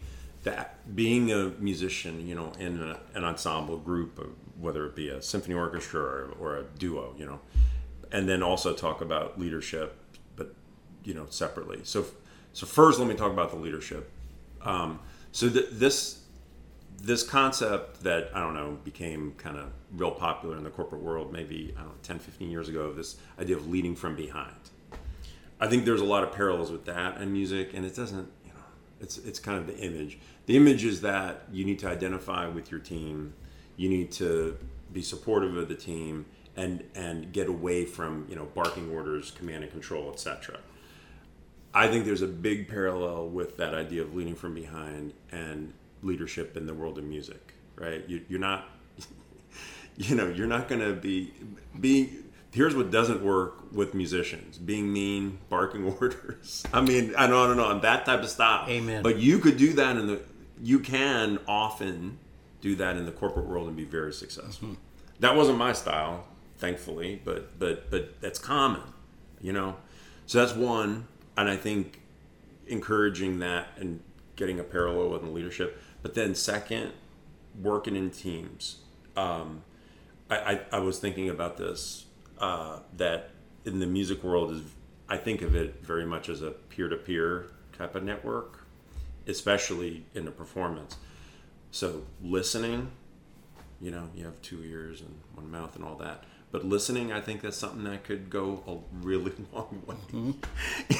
that 0.45 0.95
being 0.95 1.33
a 1.33 1.49
musician, 1.59 2.27
you 2.27 2.35
know, 2.35 2.53
in 2.59 2.81
a, 2.81 3.01
an 3.15 3.25
ensemble 3.25 3.79
group, 3.79 4.21
whether 4.61 4.87
it 4.87 4.95
be 4.95 5.09
a 5.09 5.21
symphony 5.21 5.55
orchestra 5.55 6.01
or, 6.01 6.33
or 6.39 6.57
a 6.59 6.63
duo, 6.79 7.15
you 7.19 7.27
know, 7.27 7.41
and 8.13 8.29
then 8.29 8.43
also 8.43 8.73
talk 8.73 9.01
about 9.01 9.41
leadership, 9.41 9.97
but 10.37 10.55
you 11.05 11.15
know, 11.15 11.27
separately. 11.31 11.81
So, 11.83 12.05
so 12.53 12.65
first, 12.67 12.99
let 12.99 13.09
me 13.09 13.15
talk 13.15 13.33
about 13.33 13.51
the 13.51 13.57
leadership. 13.57 14.11
Um, 14.63 15.01
so 15.33 15.49
th- 15.51 15.67
this 15.73 16.21
this 17.01 17.23
concept 17.23 18.03
that 18.03 18.31
I 18.35 18.41
don't 18.41 18.55
know 18.55 18.79
became 18.85 19.33
kind 19.33 19.57
of 19.57 19.71
real 19.95 20.11
popular 20.11 20.57
in 20.57 20.65
the 20.65 20.71
corporate 20.71 21.03
world 21.03 21.33
maybe 21.33 21.75
I 21.77 21.81
don't 21.81 21.91
know 21.91 21.95
10 22.03 22.19
15 22.19 22.51
years 22.51 22.69
ago 22.69 22.93
this 22.93 23.17
idea 23.39 23.57
of 23.57 23.69
leading 23.69 23.95
from 23.95 24.17
behind. 24.17 24.55
I 25.59 25.69
think 25.69 25.85
there's 25.85 26.01
a 26.01 26.07
lot 26.07 26.23
of 26.23 26.33
parallels 26.33 26.71
with 26.71 26.85
that 26.87 27.19
and 27.19 27.33
music 27.33 27.73
and 27.75 27.85
it 27.85 27.95
doesn't 27.95 28.29
you 28.45 28.53
know 28.53 28.61
it's 29.01 29.19
it's 29.19 29.39
kind 29.39 29.59
of 29.59 29.67
the 29.67 29.79
image. 29.79 30.19
The 30.47 30.57
image 30.57 30.85
is 30.85 31.01
that 31.03 31.45
you 31.53 31.65
need 31.65 31.79
to 31.81 31.89
identify 31.89 32.47
with 32.47 32.71
your 32.71 32.81
team 32.81 33.35
you 33.77 33.89
need 33.89 34.11
to 34.13 34.57
be 34.93 35.03
supportive 35.03 35.57
of 35.57 35.69
the 35.69 35.75
team 35.75 36.27
and 36.57 36.83
and 36.95 37.33
get 37.33 37.49
away 37.49 37.85
from 37.85 38.27
you 38.29 38.37
know 38.37 38.47
barking 38.55 38.91
orders 38.91 39.31
command 39.31 39.63
and 39.63 39.73
control 39.73 40.11
etc 40.13 40.59
I 41.75 41.89
think 41.89 42.07
there's 42.07 42.23
a 42.23 42.27
big 42.27 42.69
parallel 42.69 43.29
with 43.29 43.59
that 43.59 43.75
idea 43.75 44.01
of 44.01 44.15
leading 44.15 44.35
from 44.35 44.55
behind 44.55 45.13
and 45.31 45.75
leadership 46.03 46.57
in 46.57 46.67
the 46.67 46.75
world 46.75 46.99
of 46.99 47.05
music, 47.05 47.55
right? 47.77 48.05
You, 48.09 48.23
you're 48.29 48.41
not, 48.41 48.69
you 49.97 50.15
know, 50.15 50.29
you're 50.29 50.47
not 50.47 50.69
going 50.69 50.81
to 50.81 50.93
be 50.93 51.33
being. 51.79 52.23
Here's 52.53 52.75
what 52.75 52.91
doesn't 52.91 53.23
work 53.23 53.73
with 53.73 53.95
musicians: 53.95 54.59
being 54.59 54.93
mean, 54.93 55.39
barking 55.49 55.85
orders. 56.01 56.65
I 56.73 56.81
mean, 56.81 57.15
I 57.17 57.27
know, 57.27 57.45
I 57.45 57.47
don't 57.49 57.57
know, 57.57 57.71
and 57.71 57.83
that 57.83 58.07
type 58.07 58.23
of 58.23 58.29
stuff. 58.29 58.69
Amen. 58.69 59.03
But 59.03 59.19
you 59.19 59.39
could 59.39 59.57
do 59.57 59.73
that 59.75 59.97
in 59.97 60.07
the. 60.07 60.21
You 60.63 60.81
can 60.81 61.39
often 61.47 62.19
do 62.63 62.75
that 62.77 62.97
in 62.97 63.05
the 63.05 63.13
corporate 63.13 63.47
world 63.47 63.69
and 63.69 63.77
be 63.77 63.85
very 63.85 64.13
successful. 64.13 64.69
Mm-hmm. 64.69 64.81
That 65.21 65.37
wasn't 65.37 65.59
my 65.59 65.73
style, 65.73 66.27
thankfully, 66.59 67.21
but 67.25 67.59
but 67.59 67.91
but 67.91 68.21
that's 68.21 68.39
common, 68.39 68.83
you 69.41 69.53
know. 69.53 69.77
So 70.27 70.39
that's 70.39 70.55
one, 70.55 71.07
and 71.37 71.49
I 71.49 71.57
think 71.57 72.01
encouraging 72.67 73.39
that 73.39 73.69
and 73.79 74.01
getting 74.35 74.61
a 74.61 74.65
parallel 74.65 75.11
with 75.11 75.23
the 75.23 75.29
leadership. 75.29 75.81
But 76.07 76.15
then 76.15 76.37
second, 76.37 76.93
working 77.61 77.97
in 77.97 78.11
teams. 78.11 78.77
Um, 79.17 79.65
I, 80.31 80.37
I, 80.37 80.61
I 80.75 80.79
was 80.79 81.01
thinking 81.01 81.29
about 81.29 81.57
this 81.57 82.07
uh, 82.39 82.79
that 82.97 83.31
in 83.65 83.81
the 83.81 83.89
music 83.89 84.23
world 84.23 84.53
is 84.53 84.63
I 85.09 85.17
think 85.17 85.43
of 85.43 85.57
it 85.57 85.83
very 85.83 86.07
much 86.07 86.29
as 86.29 86.43
a 86.43 86.53
peer 86.53 86.89
to 86.89 86.95
peer 86.95 87.47
type 87.77 87.97
of 87.97 88.05
network, 88.05 88.69
especially 89.27 90.05
in 90.15 90.25
the 90.25 90.31
performance. 90.31 90.97
So 91.73 92.05
listening, 92.23 92.93
you 93.81 93.91
know, 93.91 94.09
you 94.15 94.27
have 94.27 94.41
two 94.43 94.63
ears 94.63 95.01
and 95.01 95.13
one 95.35 95.51
mouth 95.51 95.75
and 95.75 95.85
all 95.85 95.97
that. 95.97 96.23
But 96.53 96.65
listening, 96.65 97.11
I 97.11 97.21
think 97.21 97.41
that's 97.41 97.57
something 97.57 97.83
that 97.83 98.05
could 98.05 98.31
go 98.31 98.63
a 98.69 99.05
really 99.05 99.33
long 99.53 99.83
way 99.85 99.97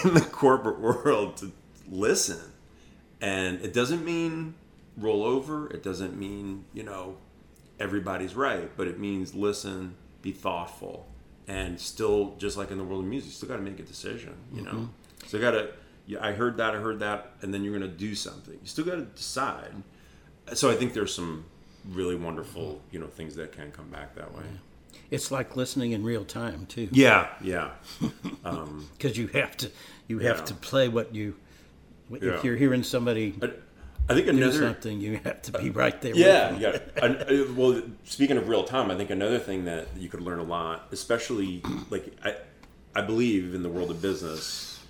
in 0.03 0.15
the 0.15 0.29
corporate 0.33 0.81
world 0.81 1.37
to 1.37 1.53
listen. 1.89 2.41
And 3.21 3.61
it 3.61 3.73
doesn't 3.73 4.05
mean 4.05 4.55
roll 4.97 5.25
over. 5.25 5.69
It 5.71 5.83
doesn't 5.83 6.17
mean, 6.19 6.65
you 6.73 6.83
know, 6.83 7.17
everybody's 7.79 8.35
right, 8.35 8.71
but 8.77 8.87
it 8.87 8.99
means 8.99 9.35
listen, 9.35 9.95
be 10.23 10.33
thoughtful, 10.33 11.07
and 11.47 11.79
still, 11.81 12.35
just 12.39 12.57
like 12.57 12.71
in 12.71 12.79
the 12.79 12.85
world 12.85 13.05
of 13.05 13.11
music, 13.11 13.33
still 13.33 13.49
got 13.49 13.57
to 13.57 13.63
make 13.63 13.79
a 13.79 13.83
decision, 13.85 14.35
you 14.53 14.63
know? 14.63 14.73
Mm-hmm. 14.73 15.27
So 15.29 15.39
got 15.39 15.53
to, 15.53 15.71
yeah, 16.07 16.19
I 16.25 16.33
heard 16.33 16.57
that, 16.57 16.75
I 16.75 16.79
heard 16.79 16.99
that, 17.01 17.33
and 17.43 17.53
then 17.53 17.63
you're 17.63 17.77
going 17.77 17.89
to 17.91 17.97
do 17.97 18.15
something. 18.15 18.55
You 18.55 18.67
still 18.67 18.85
got 18.85 18.97
to 18.97 19.03
decide. 19.03 19.73
So 20.55 20.71
I 20.71 20.75
think 20.75 20.95
there's 20.95 21.15
some 21.15 21.45
really 21.89 22.17
wonderful, 22.17 22.81
you 22.91 22.99
know, 22.99 23.07
things 23.07 23.37
that 23.37 23.53
can 23.53 23.71
come 23.73 23.89
back 23.89 24.15
that 24.17 24.35
way. 24.35 24.45
It's 25.11 25.31
like 25.31 25.57
listening 25.57 25.93
in 25.93 26.03
real 26.05 26.25
time 26.25 26.67
too, 26.67 26.89
Yeah, 26.91 27.29
yeah, 27.41 27.73
um, 28.45 28.89
because 28.97 29.17
you 29.17 29.29
have 29.29 29.57
to 29.59 29.71
you 30.09 30.19
have 30.21 30.39
Yeah. 30.39 30.45
to 30.45 30.55
play 30.55 30.89
what 30.89 31.15
you. 31.15 31.37
Yeah. 32.11 32.35
If 32.37 32.45
you're 32.45 32.57
hearing 32.57 32.83
somebody 32.83 33.35
I, 33.43 33.51
I 34.09 34.15
think 34.15 34.29
another 34.29 34.53
something, 34.53 35.01
you 35.01 35.17
have 35.25 35.43
to 35.43 35.53
be 35.59 35.71
right 35.71 36.01
there. 36.01 36.15
Yeah, 36.15 36.53
with 36.53 36.61
you 36.61 36.73
them. 36.73 36.81
got 36.97 37.05
it. 37.05 37.29
I- 37.29 37.35
I- 37.35 37.53
well, 37.57 37.83
speaking 38.05 38.37
of 38.37 38.49
real 38.49 38.65
time, 38.65 38.91
I 38.91 38.97
think 38.97 39.11
another 39.11 39.39
thing 39.39 39.65
that 39.65 39.89
you 39.97 40.09
could 40.09 40.21
learn 40.21 40.39
a 40.39 40.45
lot, 40.45 40.89
especially 40.93 41.63
like 41.91 42.13
I, 42.25 42.37
I 42.95 43.03
believe 43.03 43.55
in 43.55 43.63
the 43.63 43.69
world 43.69 43.91
of 43.91 44.01
business, 44.01 44.81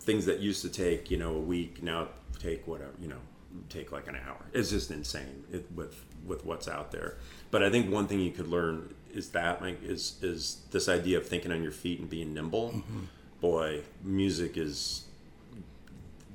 things 0.00 0.26
that 0.26 0.40
used 0.40 0.62
to 0.62 0.68
take 0.68 1.10
you 1.10 1.16
know 1.16 1.34
a 1.36 1.40
week 1.40 1.82
now 1.82 2.08
take 2.38 2.66
whatever 2.66 2.92
you 3.00 3.08
know 3.08 3.20
take 3.68 3.92
like 3.92 4.08
an 4.08 4.16
hour. 4.16 4.44
It's 4.52 4.70
just 4.70 4.90
insane 4.90 5.44
it, 5.52 5.66
with 5.74 6.04
with 6.26 6.44
what's 6.44 6.66
out 6.68 6.90
there. 6.90 7.16
But 7.50 7.62
I 7.62 7.70
think 7.70 7.90
one 7.92 8.06
thing 8.08 8.18
you 8.20 8.32
could 8.32 8.48
learn 8.48 8.92
is 9.12 9.28
that 9.30 9.62
like 9.62 9.82
is 9.84 10.18
is 10.22 10.62
this 10.72 10.88
idea 10.88 11.18
of 11.18 11.28
thinking 11.28 11.52
on 11.52 11.62
your 11.62 11.72
feet 11.72 12.00
and 12.00 12.10
being 12.10 12.34
nimble. 12.34 12.70
Mm-hmm. 12.72 13.00
Boy, 13.40 13.82
music 14.02 14.56
is 14.56 15.04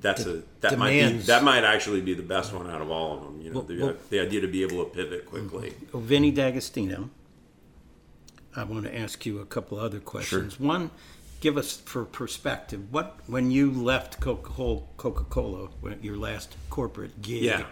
that's 0.00 0.24
a 0.26 0.42
that 0.60 0.78
might 0.78 0.90
be 0.90 1.12
that 1.26 1.44
might 1.44 1.64
actually 1.64 2.00
be 2.00 2.14
the 2.14 2.22
best 2.22 2.52
one 2.52 2.70
out 2.70 2.80
of 2.80 2.90
all 2.90 3.16
of 3.18 3.22
them. 3.24 3.40
You 3.40 3.50
know, 3.50 3.54
Well- 3.60 3.64
the, 3.68 3.82
well- 3.82 3.96
the 4.10 4.20
idea 4.20 4.40
to 4.40 4.48
be 4.48 4.62
able 4.62 4.84
to 4.84 4.90
pivot 4.90 5.26
quickly. 5.26 5.74
Oh, 5.92 5.98
Vinnie 5.98 6.30
D'Agostino, 6.30 7.10
I 8.56 8.64
want 8.64 8.84
to 8.84 8.96
ask 8.98 9.24
you 9.26 9.40
a 9.40 9.46
couple 9.46 9.78
other 9.78 10.00
questions. 10.00 10.54
Sure. 10.56 10.66
One, 10.66 10.90
give 11.40 11.56
us 11.56 11.76
for 11.78 12.04
perspective 12.04 12.92
what 12.92 13.18
when 13.26 13.50
you 13.50 13.70
left 13.70 14.20
Coca-Cola, 14.20 14.82
Coca-Cola 14.96 15.68
your 16.02 16.16
last 16.16 16.56
corporate 16.68 17.22
gig. 17.22 17.42
Yeah. 17.42 17.64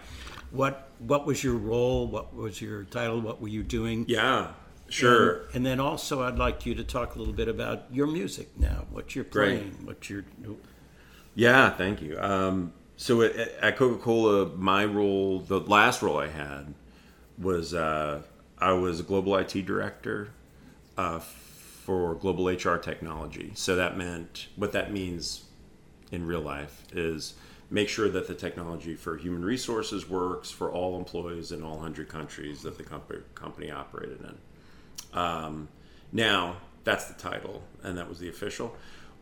What 0.51 0.89
what 0.99 1.25
was 1.25 1.43
your 1.43 1.55
role? 1.55 2.07
What 2.07 2.33
was 2.35 2.61
your 2.61 2.83
title? 2.85 3.21
What 3.21 3.39
were 3.41 3.47
you 3.49 3.61
doing? 3.63 4.05
Yeah, 4.07 4.47
sure. 4.89 5.41
And, 5.47 5.55
and 5.57 5.65
then 5.65 5.79
also, 5.79 6.23
I'd 6.23 6.39
like 6.39 6.65
you 6.65 6.73
to 6.75 6.83
talk 6.83 7.15
a 7.15 7.19
little 7.19 7.33
bit 7.35 7.47
about 7.47 7.83
your 7.91 8.07
music 8.07 8.49
now. 8.57 8.85
What 8.89 9.15
you're 9.15 9.25
Great. 9.25 9.59
playing. 9.59 9.85
What 9.85 10.09
you're. 10.09 10.25
Yeah, 11.35 11.69
thank 11.69 12.01
you. 12.01 12.19
Um, 12.19 12.73
so 12.97 13.21
at, 13.21 13.35
at 13.35 13.77
Coca 13.77 14.01
Cola, 14.01 14.47
my 14.55 14.85
role, 14.85 15.39
the 15.39 15.59
last 15.59 16.01
role 16.01 16.17
I 16.17 16.27
had, 16.27 16.73
was 17.37 17.73
uh, 17.73 18.21
I 18.57 18.73
was 18.73 18.99
a 18.99 19.03
global 19.03 19.35
IT 19.37 19.65
director 19.65 20.31
uh, 20.97 21.19
for 21.19 22.15
global 22.15 22.49
HR 22.49 22.77
technology. 22.77 23.51
So 23.55 23.75
that 23.75 23.97
meant 23.97 24.47
what 24.55 24.73
that 24.73 24.91
means 24.91 25.45
in 26.11 26.25
real 26.25 26.41
life 26.41 26.83
is 26.91 27.35
make 27.71 27.87
sure 27.87 28.09
that 28.09 28.27
the 28.27 28.33
technology 28.33 28.95
for 28.95 29.15
human 29.17 29.45
resources 29.45 30.09
works 30.09 30.49
for 30.51 30.71
all 30.71 30.97
employees 30.97 31.51
in 31.51 31.63
all 31.63 31.75
100 31.75 32.09
countries 32.09 32.63
that 32.63 32.77
the 32.77 32.83
company, 32.83 33.71
operated 33.71 34.19
in. 34.21 35.17
Um, 35.17 35.67
now, 36.11 36.57
that's 36.83 37.05
the 37.05 37.13
title, 37.13 37.63
and 37.83 37.97
that 37.97 38.09
was 38.09 38.19
the 38.19 38.29
official. 38.29 38.75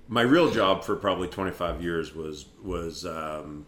My 0.08 0.22
real 0.22 0.50
job 0.50 0.84
for 0.84 0.96
probably 0.96 1.28
25 1.28 1.82
years 1.82 2.15
was 2.15 2.46
was 2.63 3.06
um, 3.06 3.65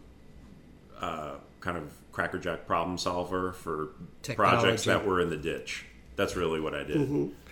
uh, 1.00 1.34
kind 1.60 1.76
of 1.76 1.92
crackerjack 2.12 2.66
problem 2.66 2.98
solver 2.98 3.52
for 3.52 3.90
projects 4.34 4.84
that 4.84 5.06
were 5.06 5.20
in 5.20 5.30
the 5.30 5.36
ditch. 5.36 5.86
That's 6.16 6.36
really 6.36 6.60
what 6.60 6.74
I 6.74 6.82
did. 6.84 7.08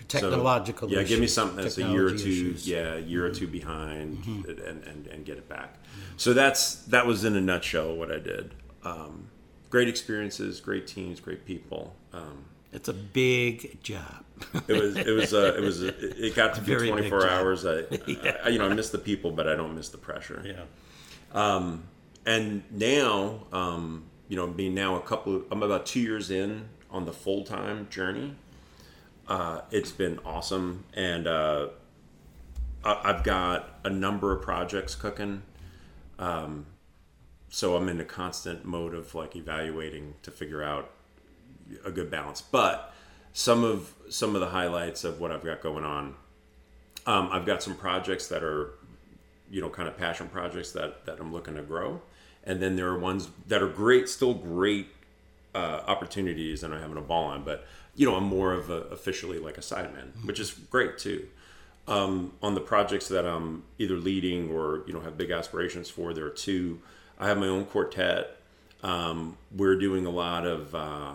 So, 0.09 0.31
Technological 0.31 0.89
yeah, 0.89 1.03
give 1.03 1.19
me 1.19 1.27
something 1.27 1.57
that's 1.57 1.77
a 1.77 1.83
year 1.83 2.07
or 2.07 2.11
two, 2.11 2.17
technology 2.17 2.31
issues. 2.31 2.65
Mm-hmm. 2.65 2.71
yeah, 2.71 2.93
a 2.95 2.99
year 2.99 3.25
or 3.25 3.29
two 3.29 3.47
behind, 3.47 4.25
and, 4.25 4.83
and 4.83 5.07
and 5.07 5.25
get 5.25 5.37
it 5.37 5.47
back. 5.47 5.75
So 6.17 6.33
that's 6.33 6.75
that 6.85 7.05
was 7.05 7.25
in 7.25 7.35
a 7.35 7.41
nutshell 7.41 7.95
what 7.95 8.11
I 8.11 8.17
did. 8.17 8.55
Um, 8.83 9.29
great 9.69 9.87
experiences, 9.87 10.59
great 10.61 10.87
teams, 10.87 11.19
great 11.19 11.45
people. 11.45 11.95
Um, 12.11 12.45
It's 12.71 12.87
a 12.87 12.93
big 12.93 13.81
job. 13.83 14.23
it 14.67 14.79
was 14.79 14.95
it 14.95 15.11
was 15.11 15.33
uh, 15.33 15.53
it 15.57 15.61
was 15.61 15.81
it 15.83 16.35
got 16.35 16.55
to 16.55 16.61
be 16.61 16.73
Very 16.73 16.89
24 16.89 17.29
hours. 17.29 17.65
I, 17.65 17.83
I 18.43 18.49
you 18.49 18.59
know 18.59 18.69
I 18.69 18.73
miss 18.73 18.89
the 18.89 18.97
people, 18.99 19.31
but 19.31 19.47
I 19.47 19.55
don't 19.55 19.75
miss 19.75 19.89
the 19.89 19.97
pressure. 19.97 20.41
yeah. 20.45 20.63
Um, 21.31 21.83
and 22.25 22.63
now, 22.71 23.45
um, 23.51 24.05
you 24.27 24.35
know, 24.35 24.47
being 24.47 24.73
now 24.73 24.95
a 24.95 25.01
couple, 25.01 25.37
of, 25.37 25.45
I'm 25.51 25.63
about 25.63 25.85
two 25.85 25.99
years 25.99 26.29
in 26.29 26.69
on 26.91 27.05
the 27.05 27.13
full 27.13 27.43
time 27.43 27.87
journey. 27.89 28.35
Uh, 29.27 29.61
it's 29.71 29.91
been 29.91 30.19
awesome, 30.25 30.85
and 30.93 31.27
uh, 31.27 31.67
I, 32.83 33.01
I've 33.03 33.23
got 33.23 33.79
a 33.83 33.89
number 33.89 34.31
of 34.31 34.41
projects 34.41 34.95
cooking. 34.95 35.43
Um, 36.17 36.65
so 37.49 37.75
I'm 37.75 37.89
in 37.89 37.99
a 37.99 38.05
constant 38.05 38.65
mode 38.65 38.93
of 38.93 39.15
like 39.15 39.35
evaluating 39.35 40.15
to 40.21 40.31
figure 40.31 40.61
out 40.61 40.91
a 41.85 41.91
good 41.91 42.09
balance. 42.09 42.41
But 42.41 42.93
some 43.33 43.63
of 43.63 43.93
some 44.09 44.35
of 44.35 44.41
the 44.41 44.47
highlights 44.47 45.03
of 45.03 45.19
what 45.19 45.31
I've 45.31 45.43
got 45.43 45.61
going 45.61 45.85
on, 45.85 46.15
um, 47.05 47.29
I've 47.31 47.45
got 47.45 47.63
some 47.63 47.75
projects 47.75 48.27
that 48.27 48.43
are, 48.43 48.71
you 49.49 49.61
know, 49.61 49.69
kind 49.69 49.87
of 49.87 49.97
passion 49.97 50.27
projects 50.27 50.71
that 50.73 51.05
that 51.05 51.19
I'm 51.19 51.31
looking 51.31 51.55
to 51.55 51.61
grow, 51.61 52.01
and 52.43 52.61
then 52.61 52.75
there 52.75 52.87
are 52.87 52.99
ones 52.99 53.29
that 53.47 53.61
are 53.61 53.67
great, 53.67 54.09
still 54.09 54.33
great 54.33 54.87
uh, 55.55 55.81
opportunities, 55.87 56.63
and 56.63 56.73
I'm 56.73 56.81
having 56.81 56.97
a 56.97 57.01
ball 57.01 57.25
on. 57.25 57.43
But 57.43 57.65
you 57.95 58.09
know, 58.09 58.15
I'm 58.15 58.25
more 58.25 58.53
of 58.53 58.69
a, 58.69 58.81
officially 58.91 59.39
like 59.39 59.57
a 59.57 59.61
sideman, 59.61 60.25
which 60.25 60.39
is 60.39 60.51
great 60.51 60.97
too. 60.97 61.27
Um, 61.87 62.33
on 62.43 62.53
the 62.53 62.61
projects 62.61 63.07
that 63.07 63.25
I'm 63.25 63.63
either 63.79 63.95
leading 63.95 64.51
or 64.51 64.83
you 64.85 64.93
know 64.93 64.99
have 65.01 65.17
big 65.17 65.31
aspirations 65.31 65.89
for, 65.89 66.13
there 66.13 66.25
are 66.25 66.29
two. 66.29 66.81
I 67.19 67.27
have 67.27 67.37
my 67.37 67.47
own 67.47 67.65
quartet. 67.65 68.37
Um, 68.81 69.37
we're 69.51 69.77
doing 69.77 70.05
a 70.05 70.09
lot 70.09 70.45
of 70.45 70.73
uh, 70.73 71.13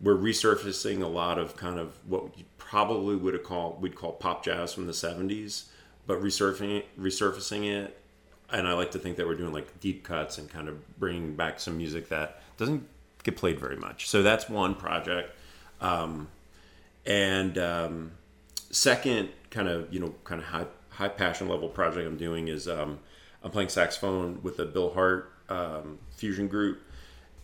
we're 0.00 0.16
resurfacing 0.16 1.02
a 1.02 1.06
lot 1.06 1.38
of 1.38 1.56
kind 1.56 1.78
of 1.78 1.98
what 2.06 2.36
you 2.38 2.44
probably 2.56 3.16
would 3.16 3.34
have 3.34 3.42
called 3.42 3.80
we'd 3.82 3.94
call 3.94 4.12
pop 4.12 4.44
jazz 4.44 4.72
from 4.72 4.86
the 4.86 4.92
70s 4.92 5.64
but 6.08 6.20
resurfacing 6.22 6.78
it, 6.78 7.00
resurfacing 7.00 7.70
it. 7.70 7.96
And 8.50 8.66
i 8.66 8.72
like 8.72 8.92
to 8.92 8.98
think 8.98 9.18
that 9.18 9.26
we're 9.26 9.36
doing 9.36 9.52
like 9.52 9.78
deep 9.78 10.02
cuts 10.02 10.38
and 10.38 10.48
kind 10.48 10.68
of 10.68 10.98
bringing 10.98 11.36
back 11.36 11.60
some 11.60 11.76
music 11.76 12.08
that 12.08 12.42
doesn't 12.56 12.88
get 13.22 13.36
played 13.36 13.60
very 13.60 13.76
much. 13.76 14.08
So 14.08 14.22
that's 14.22 14.48
one 14.48 14.74
project. 14.74 15.36
Um, 15.80 16.28
and 17.04 17.58
um, 17.58 18.12
second 18.70 19.28
kind 19.50 19.68
of 19.68 19.92
you 19.92 20.00
know 20.00 20.14
kind 20.24 20.40
of 20.40 20.46
high 20.46 20.66
high 20.90 21.08
passion 21.08 21.48
level 21.48 21.68
project 21.68 22.06
i'm 22.06 22.16
doing 22.16 22.48
is 22.48 22.66
um, 22.68 22.98
i'm 23.42 23.50
playing 23.50 23.68
saxophone 23.68 24.40
with 24.42 24.58
a 24.58 24.64
bill 24.64 24.92
hart 24.92 25.32
um, 25.48 25.98
fusion 26.10 26.48
group. 26.48 26.82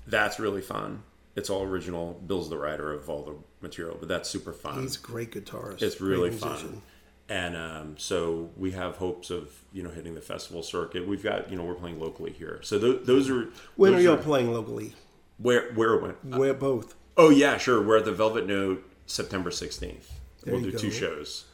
That's 0.07 0.39
really 0.39 0.61
fun. 0.61 1.03
It's 1.37 1.51
all 1.51 1.63
original. 1.65 2.21
Bill's 2.27 2.49
the 2.49 2.59
writer 2.59 2.93
of 2.93 3.11
all 3.11 3.23
the 3.23 3.35
material, 3.61 3.97
but 3.99 4.09
that's 4.09 4.29
super 4.29 4.53
fun. 4.53 4.83
He's 4.83 4.97
a 4.97 5.01
great 5.01 5.33
guitarist. 5.33 5.83
it's 5.83 6.01
really 6.01 6.31
fun. 6.31 6.83
And 7.29 7.57
um, 7.57 7.95
so 7.97 8.51
we 8.57 8.73
have 8.73 8.97
hopes 8.97 9.31
of 9.31 9.51
you 9.73 9.83
know 9.83 9.91
hitting 9.91 10.15
the 10.15 10.21
festival 10.21 10.63
circuit. 10.63 11.09
We've 11.09 11.23
got 11.23 11.51
you 11.51 11.57
know 11.57 11.65
we're 11.65 11.75
playing 11.75 11.99
locally 11.99 12.33
here. 12.33 12.61
So 12.63 12.79
th- 12.79 13.01
those 13.05 13.31
are 13.31 13.49
When 13.77 13.93
those 13.93 14.01
are 14.01 14.05
y'all 14.05 14.17
playing 14.19 14.53
locally? 14.53 14.95
where 15.39 15.73
where 15.73 15.97
when? 15.97 16.17
We're 16.23 16.55
both. 16.55 16.95
Oh 17.17 17.31
yeah, 17.31 17.57
sure. 17.57 17.83
We're 17.83 17.97
at 17.99 18.05
the 18.05 18.13
Velvet 18.13 18.47
Note 18.47 18.85
September 19.07 19.51
sixteenth. 19.51 20.13
We'll 20.47 20.61
do 20.61 20.73
two 20.73 20.91
shows. 20.91 21.47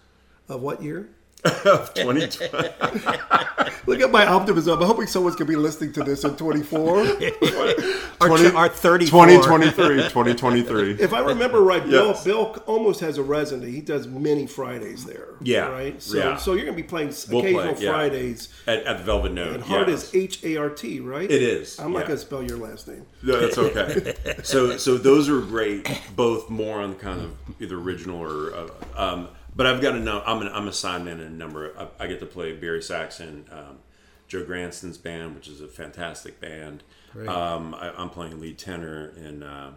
Of 0.48 0.60
what 0.60 0.82
year? 0.82 1.10
Twenty 1.94 2.28
twenty. 2.28 2.68
Look 3.86 4.00
at 4.00 4.10
my 4.10 4.26
optimism. 4.26 4.78
I'm 4.80 4.86
hoping 4.86 5.06
someone's 5.06 5.36
going 5.36 5.46
to 5.46 5.52
be 5.52 5.56
listening 5.56 5.92
to 5.94 6.04
this 6.04 6.24
in 6.24 6.36
24. 6.36 6.98
Our, 8.20 8.30
our 8.54 8.68
34. 8.68 9.26
2023. 9.26 9.96
2023. 9.96 10.92
if 11.00 11.14
I 11.14 11.20
remember 11.20 11.62
right, 11.62 11.82
Bill, 11.82 12.08
Yes. 12.08 12.22
Bill 12.22 12.62
almost 12.66 13.00
has 13.00 13.16
a 13.16 13.22
resident. 13.22 13.72
He 13.72 13.80
does 13.80 14.06
many 14.06 14.46
Fridays 14.46 15.06
there. 15.06 15.28
Yeah, 15.40 15.68
Right? 15.68 16.02
So, 16.02 16.18
yeah. 16.18 16.36
so 16.36 16.52
you're 16.52 16.66
going 16.66 16.76
to 16.76 16.82
be 16.82 16.86
playing 16.86 17.14
We'll 17.30 17.40
play, 17.40 17.54
occasional 17.54 17.82
yeah. 17.82 17.90
Fridays. 17.90 18.48
At, 18.66 18.84
at 18.84 18.98
the 18.98 19.04
Velvet 19.04 19.32
Note. 19.32 19.54
And 19.54 19.64
Hart 19.64 19.88
yeah. 19.88 19.94
is 19.94 20.14
H 20.14 20.44
A 20.44 20.56
R 20.58 20.68
T, 20.68 21.00
right? 21.00 21.30
It 21.30 21.42
is, 21.42 21.78
I'm 21.80 21.92
not 21.92 22.00
yeah. 22.00 22.06
going 22.08 22.18
to 22.18 22.26
spell 22.26 22.42
your 22.42 22.58
last 22.58 22.86
name. 22.86 23.06
No, 23.22 23.40
that's 23.40 23.56
okay. 23.56 24.14
so, 24.42 24.76
so 24.76 24.98
those 24.98 25.30
are 25.30 25.40
great, 25.40 25.88
both 26.14 26.50
more 26.50 26.82
on 26.82 26.90
the 26.90 26.96
kind 26.96 27.20
of 27.22 27.34
either 27.58 27.78
original 27.78 28.20
or. 28.20 28.54
Uh, 28.54 28.68
um, 28.96 29.28
but 29.54 29.66
I've 29.66 29.80
got 29.80 29.94
a 29.94 30.00
no. 30.00 30.22
I'm 30.24 30.42
an 30.42 30.48
I'm 30.48 30.68
a 30.68 30.72
sideman 30.72 31.14
in 31.14 31.20
a 31.20 31.30
number. 31.30 31.70
Of, 31.70 31.90
I, 31.98 32.04
I 32.04 32.06
get 32.06 32.20
to 32.20 32.26
play 32.26 32.52
bari 32.52 32.82
sax 32.82 33.20
in, 33.20 33.46
um, 33.50 33.78
Joe 34.28 34.44
Gransden's 34.44 34.98
band, 34.98 35.34
which 35.34 35.48
is 35.48 35.60
a 35.60 35.68
fantastic 35.68 36.40
band. 36.40 36.84
Um, 37.28 37.74
I, 37.74 37.90
I'm 37.96 38.10
playing 38.10 38.40
lead 38.40 38.58
tenor 38.58 39.12
in 39.16 39.42
uh, 39.42 39.72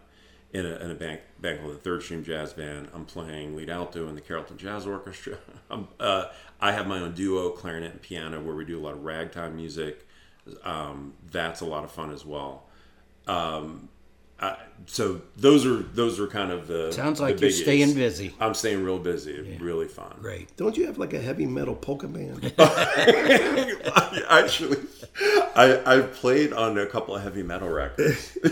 in 0.53 0.67
a, 0.67 0.75
in 0.75 0.91
a 0.91 0.95
band, 0.95 1.19
band 1.39 1.59
called 1.59 1.73
the 1.73 1.79
Third 1.79 2.03
Stream 2.03 2.23
Jazz 2.23 2.53
Band. 2.53 2.89
I'm 2.93 3.05
playing 3.05 3.55
lead 3.55 3.71
alto 3.71 4.07
in 4.07 4.13
the 4.13 4.21
Carrollton 4.21 4.57
Jazz 4.57 4.85
Orchestra. 4.85 5.39
I'm, 5.69 5.87
uh, 5.99 6.25
I 6.61 6.71
have 6.71 6.87
my 6.87 6.99
own 6.99 7.13
duo, 7.13 7.49
clarinet 7.49 7.91
and 7.91 8.01
piano, 8.01 8.39
where 8.39 8.55
we 8.55 8.63
do 8.63 8.79
a 8.79 8.83
lot 8.83 8.93
of 8.93 9.03
ragtime 9.03 9.55
music. 9.55 10.07
Um, 10.63 11.13
that's 11.31 11.61
a 11.61 11.65
lot 11.65 11.83
of 11.83 11.91
fun 11.91 12.11
as 12.11 12.23
well. 12.23 12.65
Um, 13.25 13.89
I, 14.43 14.57
so 14.87 15.21
those 15.37 15.65
are 15.65 15.77
those 15.77 16.19
are 16.19 16.27
kind 16.27 16.51
of 16.51 16.67
the 16.67 16.91
Sounds 16.91 17.19
the 17.19 17.25
like 17.25 17.39
you're 17.39 17.49
staying 17.49 17.93
busy. 17.93 18.35
I'm 18.41 18.53
staying 18.53 18.83
real 18.83 18.99
busy. 18.99 19.57
Really 19.61 19.87
fun. 19.87 20.13
Great. 20.19 20.55
Don't 20.57 20.75
you 20.75 20.85
have 20.85 20.97
like 20.97 21.13
a 21.13 21.19
heavy 21.19 21.45
metal 21.45 21.75
polka 21.75 22.07
band? 22.07 22.53
Actually, 24.29 24.77
I 25.55 25.81
I 25.85 26.01
played 26.01 26.51
on 26.51 26.77
a 26.77 26.85
couple 26.85 27.15
of 27.15 27.23
heavy 27.23 27.43
metal 27.43 27.69
records. 27.69 28.37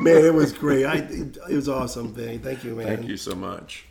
man, 0.00 0.24
it 0.24 0.34
was 0.34 0.52
great. 0.52 0.84
I, 0.84 0.96
it 0.96 1.54
was 1.54 1.68
awesome, 1.68 2.12
Vinnie. 2.12 2.38
Thank 2.38 2.64
you, 2.64 2.74
man. 2.74 2.86
Thank 2.88 3.08
you 3.08 3.16
so 3.16 3.36
much. 3.36 3.85